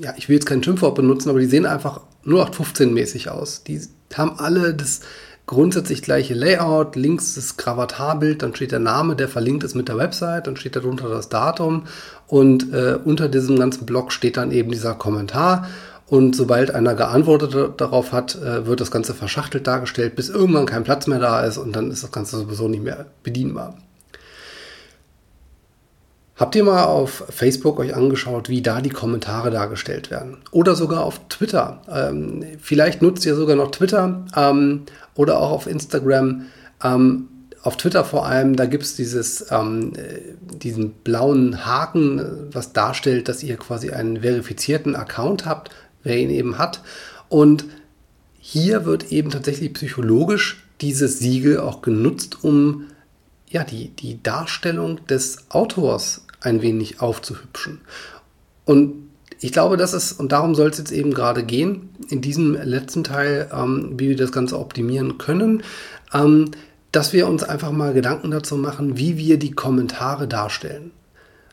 ja, 0.00 0.14
ich 0.16 0.28
will 0.28 0.34
jetzt 0.34 0.46
kein 0.46 0.62
Schimpfwort 0.62 0.94
benutzen, 0.94 1.30
aber 1.30 1.38
die 1.38 1.46
sehen 1.46 1.66
einfach 1.66 2.00
0815-mäßig 2.26 3.28
aus. 3.28 3.62
Die 3.64 3.80
haben 4.14 4.38
alle 4.38 4.74
das 4.74 5.00
grundsätzlich 5.46 6.02
gleiche 6.02 6.34
Layout, 6.34 6.96
links 6.96 7.34
das 7.34 7.56
Gravatarbild, 7.56 8.42
dann 8.42 8.54
steht 8.54 8.72
der 8.72 8.78
Name, 8.78 9.16
der 9.16 9.28
verlinkt 9.28 9.64
ist 9.64 9.74
mit 9.74 9.88
der 9.88 9.98
Website, 9.98 10.46
dann 10.46 10.56
steht 10.56 10.76
darunter 10.76 11.08
das 11.08 11.28
Datum 11.28 11.84
und 12.26 12.72
äh, 12.72 12.98
unter 13.04 13.28
diesem 13.28 13.58
ganzen 13.58 13.86
Blog 13.86 14.12
steht 14.12 14.36
dann 14.36 14.52
eben 14.52 14.70
dieser 14.70 14.94
Kommentar. 14.94 15.68
Und 16.06 16.36
sobald 16.36 16.74
einer 16.74 16.94
geantwortet 16.94 17.80
darauf 17.80 18.12
hat, 18.12 18.34
äh, 18.36 18.66
wird 18.66 18.80
das 18.80 18.90
Ganze 18.90 19.14
verschachtelt 19.14 19.66
dargestellt, 19.66 20.14
bis 20.14 20.28
irgendwann 20.28 20.66
kein 20.66 20.84
Platz 20.84 21.06
mehr 21.06 21.18
da 21.18 21.44
ist 21.44 21.56
und 21.56 21.74
dann 21.74 21.90
ist 21.90 22.02
das 22.02 22.12
Ganze 22.12 22.36
sowieso 22.36 22.68
nicht 22.68 22.82
mehr 22.82 23.06
bedienbar. 23.22 23.78
Habt 26.36 26.56
ihr 26.56 26.64
mal 26.64 26.84
auf 26.84 27.24
Facebook 27.28 27.78
euch 27.78 27.94
angeschaut, 27.94 28.48
wie 28.48 28.62
da 28.62 28.80
die 28.80 28.90
Kommentare 28.90 29.50
dargestellt 29.50 30.10
werden? 30.10 30.38
Oder 30.50 30.74
sogar 30.74 31.04
auf 31.04 31.20
Twitter. 31.28 31.82
Ähm, 31.90 32.44
vielleicht 32.58 33.02
nutzt 33.02 33.26
ihr 33.26 33.34
sogar 33.34 33.54
noch 33.54 33.70
Twitter 33.70 34.24
ähm, 34.34 34.82
oder 35.14 35.38
auch 35.38 35.50
auf 35.50 35.66
Instagram. 35.66 36.46
Ähm, 36.82 37.28
auf 37.62 37.76
Twitter 37.76 38.04
vor 38.04 38.26
allem, 38.26 38.56
da 38.56 38.66
gibt 38.66 38.82
es 38.82 39.46
ähm, 39.50 39.92
diesen 40.62 40.90
blauen 41.04 41.64
Haken, 41.64 42.48
was 42.50 42.72
darstellt, 42.72 43.28
dass 43.28 43.42
ihr 43.42 43.56
quasi 43.56 43.90
einen 43.90 44.22
verifizierten 44.22 44.96
Account 44.96 45.46
habt, 45.46 45.70
wer 46.02 46.18
ihn 46.18 46.30
eben 46.30 46.58
hat. 46.58 46.80
Und 47.28 47.66
hier 48.38 48.84
wird 48.84 49.12
eben 49.12 49.30
tatsächlich 49.30 49.74
psychologisch 49.74 50.64
dieses 50.80 51.20
Siegel 51.20 51.60
auch 51.60 51.82
genutzt, 51.82 52.42
um 52.42 52.86
ja, 53.52 53.64
die, 53.64 53.88
die 53.90 54.22
Darstellung 54.22 55.06
des 55.06 55.50
Autors 55.50 56.24
ein 56.40 56.62
wenig 56.62 57.00
aufzuhübschen. 57.00 57.80
Und 58.64 59.10
ich 59.40 59.52
glaube, 59.52 59.76
das 59.76 59.92
ist, 59.92 60.12
und 60.12 60.32
darum 60.32 60.54
soll 60.54 60.70
es 60.70 60.78
jetzt 60.78 60.92
eben 60.92 61.12
gerade 61.12 61.42
gehen, 61.44 61.90
in 62.08 62.20
diesem 62.20 62.54
letzten 62.54 63.04
Teil, 63.04 63.50
ähm, 63.52 63.94
wie 63.96 64.08
wir 64.08 64.16
das 64.16 64.32
Ganze 64.32 64.58
optimieren 64.58 65.18
können, 65.18 65.62
ähm, 66.14 66.50
dass 66.92 67.12
wir 67.12 67.26
uns 67.26 67.42
einfach 67.42 67.72
mal 67.72 67.92
Gedanken 67.92 68.30
dazu 68.30 68.56
machen, 68.56 68.96
wie 68.98 69.16
wir 69.18 69.38
die 69.38 69.52
Kommentare 69.52 70.28
darstellen. 70.28 70.90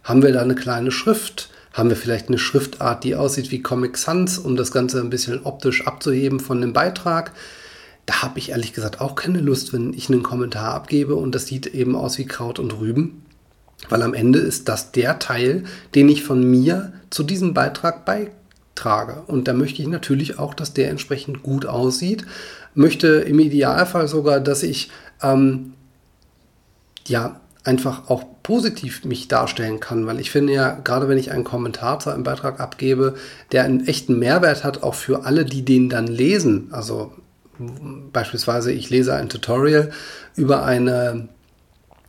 Haben 0.03 0.21
wir 0.21 0.31
da 0.31 0.41
eine 0.41 0.55
kleine 0.55 0.91
Schrift? 0.91 1.49
Haben 1.73 1.89
wir 1.89 1.97
vielleicht 1.97 2.29
eine 2.29 2.37
Schriftart, 2.37 3.03
die 3.03 3.15
aussieht 3.15 3.51
wie 3.51 3.61
Comic 3.61 3.97
Sans, 3.97 4.37
um 4.37 4.55
das 4.55 4.71
Ganze 4.71 4.99
ein 4.99 5.09
bisschen 5.09 5.43
optisch 5.43 5.85
abzuheben 5.85 6.39
von 6.39 6.61
dem 6.61 6.73
Beitrag? 6.73 7.31
Da 8.09 8.23
habe 8.23 8.39
ich 8.39 8.49
ehrlich 8.49 8.73
gesagt 8.73 9.01
auch 9.01 9.13
keine 9.13 9.39
Lust, 9.39 9.71
wenn 9.71 9.93
ich 9.93 10.09
einen 10.09 10.23
Kommentar 10.23 10.73
abgebe 10.73 11.13
und 11.13 11.35
das 11.35 11.45
sieht 11.45 11.67
eben 11.67 11.95
aus 11.95 12.17
wie 12.17 12.25
Kraut 12.25 12.57
und 12.57 12.71
Rüben. 12.79 13.23
Weil 13.87 14.01
am 14.01 14.15
Ende 14.15 14.39
ist 14.39 14.67
das 14.67 14.91
der 14.91 15.19
Teil, 15.19 15.65
den 15.93 16.09
ich 16.09 16.23
von 16.23 16.43
mir 16.43 16.91
zu 17.11 17.21
diesem 17.21 17.53
Beitrag 17.53 18.05
beitrage. 18.05 19.21
Und 19.27 19.47
da 19.47 19.53
möchte 19.53 19.83
ich 19.83 19.87
natürlich 19.87 20.39
auch, 20.39 20.55
dass 20.55 20.73
der 20.73 20.89
entsprechend 20.89 21.43
gut 21.43 21.67
aussieht. 21.67 22.25
Möchte 22.73 23.09
im 23.09 23.37
Idealfall 23.37 24.07
sogar, 24.07 24.39
dass 24.39 24.63
ich 24.63 24.89
ähm, 25.21 25.73
ja 27.05 27.39
einfach 27.63 28.09
auch 28.09 28.23
positiv 28.41 29.05
mich 29.05 29.27
darstellen 29.27 29.79
kann, 29.79 30.07
weil 30.07 30.19
ich 30.19 30.31
finde 30.31 30.53
ja, 30.53 30.79
gerade 30.83 31.09
wenn 31.09 31.19
ich 31.19 31.31
einen 31.31 31.43
Kommentar 31.43 31.99
zu 31.99 32.09
einem 32.09 32.23
Beitrag 32.23 32.59
abgebe, 32.59 33.13
der 33.51 33.65
einen 33.65 33.85
echten 33.85 34.17
Mehrwert 34.17 34.63
hat, 34.63 34.81
auch 34.81 34.95
für 34.95 35.25
alle, 35.25 35.45
die 35.45 35.63
den 35.63 35.89
dann 35.89 36.07
lesen. 36.07 36.69
Also 36.71 37.13
beispielsweise, 38.11 38.71
ich 38.71 38.89
lese 38.89 39.15
ein 39.15 39.29
Tutorial 39.29 39.91
über 40.35 40.63
eine 40.63 41.29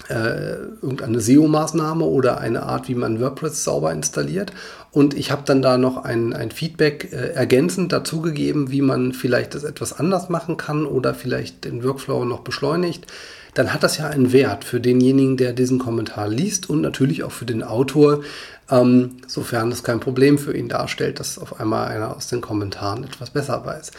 äh, 0.09 0.55
irgendeine 0.83 1.21
SEO-Maßnahme 1.21 2.05
oder 2.05 2.39
eine 2.39 2.65
Art, 2.65 2.89
wie 2.89 2.95
man 2.95 3.21
WordPress 3.21 3.65
sauber 3.65 3.93
installiert. 3.93 4.53
Und 4.91 5.15
ich 5.15 5.31
habe 5.31 5.43
dann 5.45 5.63
da 5.63 5.79
noch 5.79 6.05
ein, 6.05 6.33
ein 6.33 6.51
Feedback 6.51 7.13
äh, 7.13 7.33
ergänzend 7.33 7.93
dazu 7.93 8.21
gegeben, 8.21 8.71
wie 8.71 8.83
man 8.83 9.13
vielleicht 9.13 9.55
das 9.55 9.63
etwas 9.65 9.93
anders 9.99 10.29
machen 10.29 10.57
kann 10.57 10.85
oder 10.85 11.15
vielleicht 11.15 11.65
den 11.65 11.85
Workflow 11.85 12.25
noch 12.25 12.41
beschleunigt. 12.41 13.07
Dann 13.55 13.73
hat 13.73 13.83
das 13.83 13.99
ja 13.99 14.09
einen 14.09 14.33
Wert 14.33 14.65
für 14.65 14.81
denjenigen, 14.81 15.37
der 15.37 15.53
diesen 15.53 15.79
Kommentar 15.79 16.29
liest 16.29 16.71
und 16.71 16.81
natürlich 16.81 17.23
auch 17.25 17.33
für 17.33 17.47
den 17.47 17.63
Autor, 17.63 18.23
ähm, 18.71 19.17
sofern 19.27 19.73
es 19.73 19.83
kein 19.83 20.01
Problem 20.01 20.39
für 20.39 20.57
ihn 20.57 20.69
darstellt, 20.69 21.21
dass 21.21 21.39
auf 21.39 21.61
einmal 21.61 21.89
einer 21.89 22.17
aus 22.17 22.29
den 22.29 22.41
Kommentaren 22.41 23.05
etwas 23.05 23.31
besser 23.31 23.65
weiß. 23.65 23.91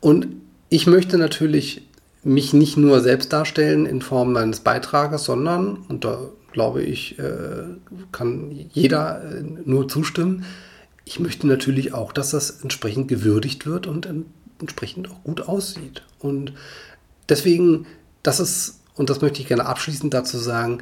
Und 0.00 0.26
ich 0.74 0.88
möchte 0.88 1.18
natürlich 1.18 1.82
mich 2.24 2.52
nicht 2.52 2.76
nur 2.76 3.00
selbst 3.00 3.32
darstellen 3.32 3.86
in 3.86 4.02
Form 4.02 4.32
meines 4.32 4.58
Beitrages, 4.58 5.22
sondern, 5.22 5.76
und 5.88 6.04
da 6.04 6.18
glaube 6.50 6.82
ich, 6.82 7.16
äh, 7.20 7.76
kann 8.10 8.50
jeder 8.72 9.22
äh, 9.22 9.44
nur 9.64 9.86
zustimmen, 9.86 10.44
ich 11.04 11.20
möchte 11.20 11.46
natürlich 11.46 11.94
auch, 11.94 12.12
dass 12.12 12.32
das 12.32 12.62
entsprechend 12.62 13.06
gewürdigt 13.06 13.66
wird 13.66 13.86
und 13.86 14.08
entsprechend 14.58 15.08
auch 15.12 15.22
gut 15.22 15.42
aussieht. 15.42 16.02
Und 16.18 16.54
deswegen, 17.28 17.86
das 18.24 18.40
ist, 18.40 18.80
und 18.96 19.10
das 19.10 19.20
möchte 19.20 19.40
ich 19.40 19.46
gerne 19.46 19.66
abschließend 19.66 20.12
dazu 20.12 20.38
sagen, 20.38 20.78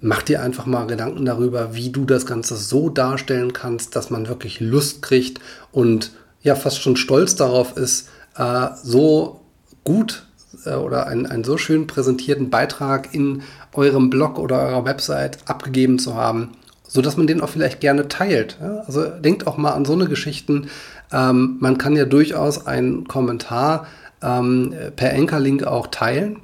mach 0.00 0.20
dir 0.20 0.42
einfach 0.42 0.66
mal 0.66 0.86
Gedanken 0.86 1.24
darüber, 1.24 1.74
wie 1.74 1.88
du 1.88 2.04
das 2.04 2.26
Ganze 2.26 2.54
so 2.54 2.90
darstellen 2.90 3.54
kannst, 3.54 3.96
dass 3.96 4.10
man 4.10 4.28
wirklich 4.28 4.60
Lust 4.60 5.00
kriegt 5.00 5.40
und 5.72 6.12
ja 6.42 6.54
fast 6.54 6.82
schon 6.82 6.96
stolz 6.96 7.34
darauf 7.34 7.78
ist, 7.78 8.10
äh, 8.40 8.68
so 8.82 9.42
gut 9.84 10.24
äh, 10.64 10.74
oder 10.74 11.06
einen, 11.06 11.26
einen 11.26 11.44
so 11.44 11.58
schön 11.58 11.86
präsentierten 11.86 12.50
Beitrag 12.50 13.14
in 13.14 13.42
eurem 13.74 14.10
Blog 14.10 14.38
oder 14.38 14.60
eurer 14.62 14.84
Website 14.84 15.38
abgegeben 15.44 15.98
zu 15.98 16.14
haben, 16.14 16.52
sodass 16.88 17.16
man 17.16 17.26
den 17.26 17.40
auch 17.42 17.50
vielleicht 17.50 17.80
gerne 17.80 18.08
teilt. 18.08 18.58
Ja? 18.60 18.82
Also 18.86 19.04
denkt 19.06 19.46
auch 19.46 19.58
mal 19.58 19.72
an 19.72 19.84
so 19.84 19.92
eine 19.92 20.08
Geschichten. 20.08 20.68
Ähm, 21.12 21.58
man 21.60 21.76
kann 21.78 21.96
ja 21.96 22.06
durchaus 22.06 22.66
einen 22.66 23.06
Kommentar 23.06 23.86
ähm, 24.22 24.74
per 24.96 25.12
Anchor-Link 25.12 25.64
auch 25.64 25.88
teilen. 25.88 26.40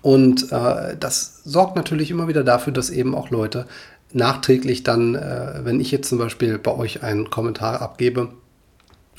Und 0.00 0.50
äh, 0.50 0.96
das 0.98 1.42
sorgt 1.44 1.76
natürlich 1.76 2.10
immer 2.10 2.26
wieder 2.26 2.42
dafür, 2.42 2.72
dass 2.72 2.90
eben 2.90 3.14
auch 3.14 3.30
Leute 3.30 3.66
nachträglich 4.12 4.82
dann, 4.82 5.14
äh, 5.14 5.60
wenn 5.62 5.78
ich 5.78 5.90
jetzt 5.90 6.08
zum 6.08 6.18
Beispiel 6.18 6.58
bei 6.58 6.74
euch 6.74 7.02
einen 7.02 7.30
Kommentar 7.30 7.80
abgebe 7.82 8.30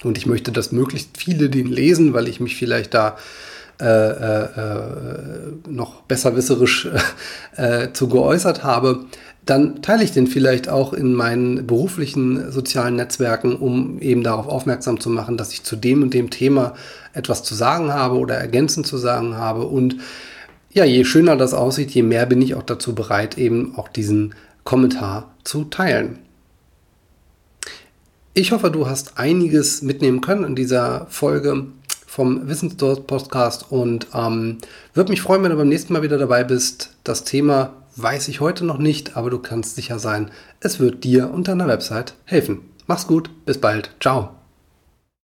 und 0.05 0.17
ich 0.17 0.25
möchte, 0.25 0.51
dass 0.51 0.71
möglichst 0.71 1.17
viele 1.17 1.49
den 1.49 1.67
lesen, 1.67 2.13
weil 2.13 2.27
ich 2.27 2.39
mich 2.39 2.55
vielleicht 2.55 2.93
da 2.93 3.17
äh, 3.81 3.85
äh, 3.85 4.47
noch 5.67 6.03
besserwisserisch 6.03 6.87
äh, 7.57 7.91
zu 7.91 8.07
geäußert 8.07 8.63
habe, 8.63 9.05
dann 9.45 9.81
teile 9.81 10.03
ich 10.03 10.11
den 10.11 10.27
vielleicht 10.27 10.69
auch 10.69 10.93
in 10.93 11.13
meinen 11.13 11.67
beruflichen 11.67 12.51
sozialen 12.51 12.95
Netzwerken, 12.95 13.55
um 13.55 13.99
eben 13.99 14.23
darauf 14.23 14.47
aufmerksam 14.47 14.99
zu 14.99 15.09
machen, 15.09 15.37
dass 15.37 15.51
ich 15.51 15.63
zu 15.63 15.75
dem 15.75 16.03
und 16.03 16.13
dem 16.13 16.29
Thema 16.29 16.75
etwas 17.13 17.43
zu 17.43 17.55
sagen 17.55 17.93
habe 17.93 18.17
oder 18.17 18.35
ergänzend 18.35 18.87
zu 18.87 18.97
sagen 18.97 19.35
habe. 19.37 19.65
Und 19.65 19.97
ja, 20.71 20.85
je 20.85 21.03
schöner 21.03 21.35
das 21.35 21.53
aussieht, 21.53 21.91
je 21.91 22.03
mehr 22.03 22.25
bin 22.25 22.41
ich 22.41 22.55
auch 22.55 22.63
dazu 22.63 22.95
bereit, 22.95 23.37
eben 23.37 23.75
auch 23.75 23.89
diesen 23.89 24.33
Kommentar 24.63 25.33
zu 25.43 25.65
teilen. 25.65 26.19
Ich 28.35 28.51
hoffe, 28.51 28.71
du 28.71 28.87
hast 28.87 29.19
einiges 29.19 29.83
mitnehmen 29.83 30.19
können 30.21 30.43
in 30.43 30.55
dieser 30.55 31.05
Folge 31.07 31.67
vom 32.07 32.47
Wissensdorf 32.47 33.05
Podcast 33.05 33.67
und 33.71 34.07
ähm, 34.15 34.57
würde 34.95 35.11
mich 35.11 35.21
freuen, 35.21 35.43
wenn 35.43 35.51
du 35.51 35.57
beim 35.57 35.69
nächsten 35.69 35.93
Mal 35.93 36.01
wieder 36.01 36.17
dabei 36.17 36.43
bist. 36.43 36.95
Das 37.03 37.25
Thema 37.25 37.73
weiß 37.95 38.29
ich 38.29 38.39
heute 38.39 38.65
noch 38.65 38.79
nicht, 38.79 39.15
aber 39.15 39.29
du 39.29 39.37
kannst 39.37 39.75
sicher 39.75 39.99
sein, 39.99 40.31
es 40.61 40.79
wird 40.79 41.03
dir 41.03 41.29
und 41.31 41.47
deiner 41.47 41.67
Website 41.67 42.15
helfen. 42.25 42.61
Mach's 42.87 43.05
gut, 43.05 43.29
bis 43.45 43.59
bald, 43.59 43.91
ciao. 43.99 44.42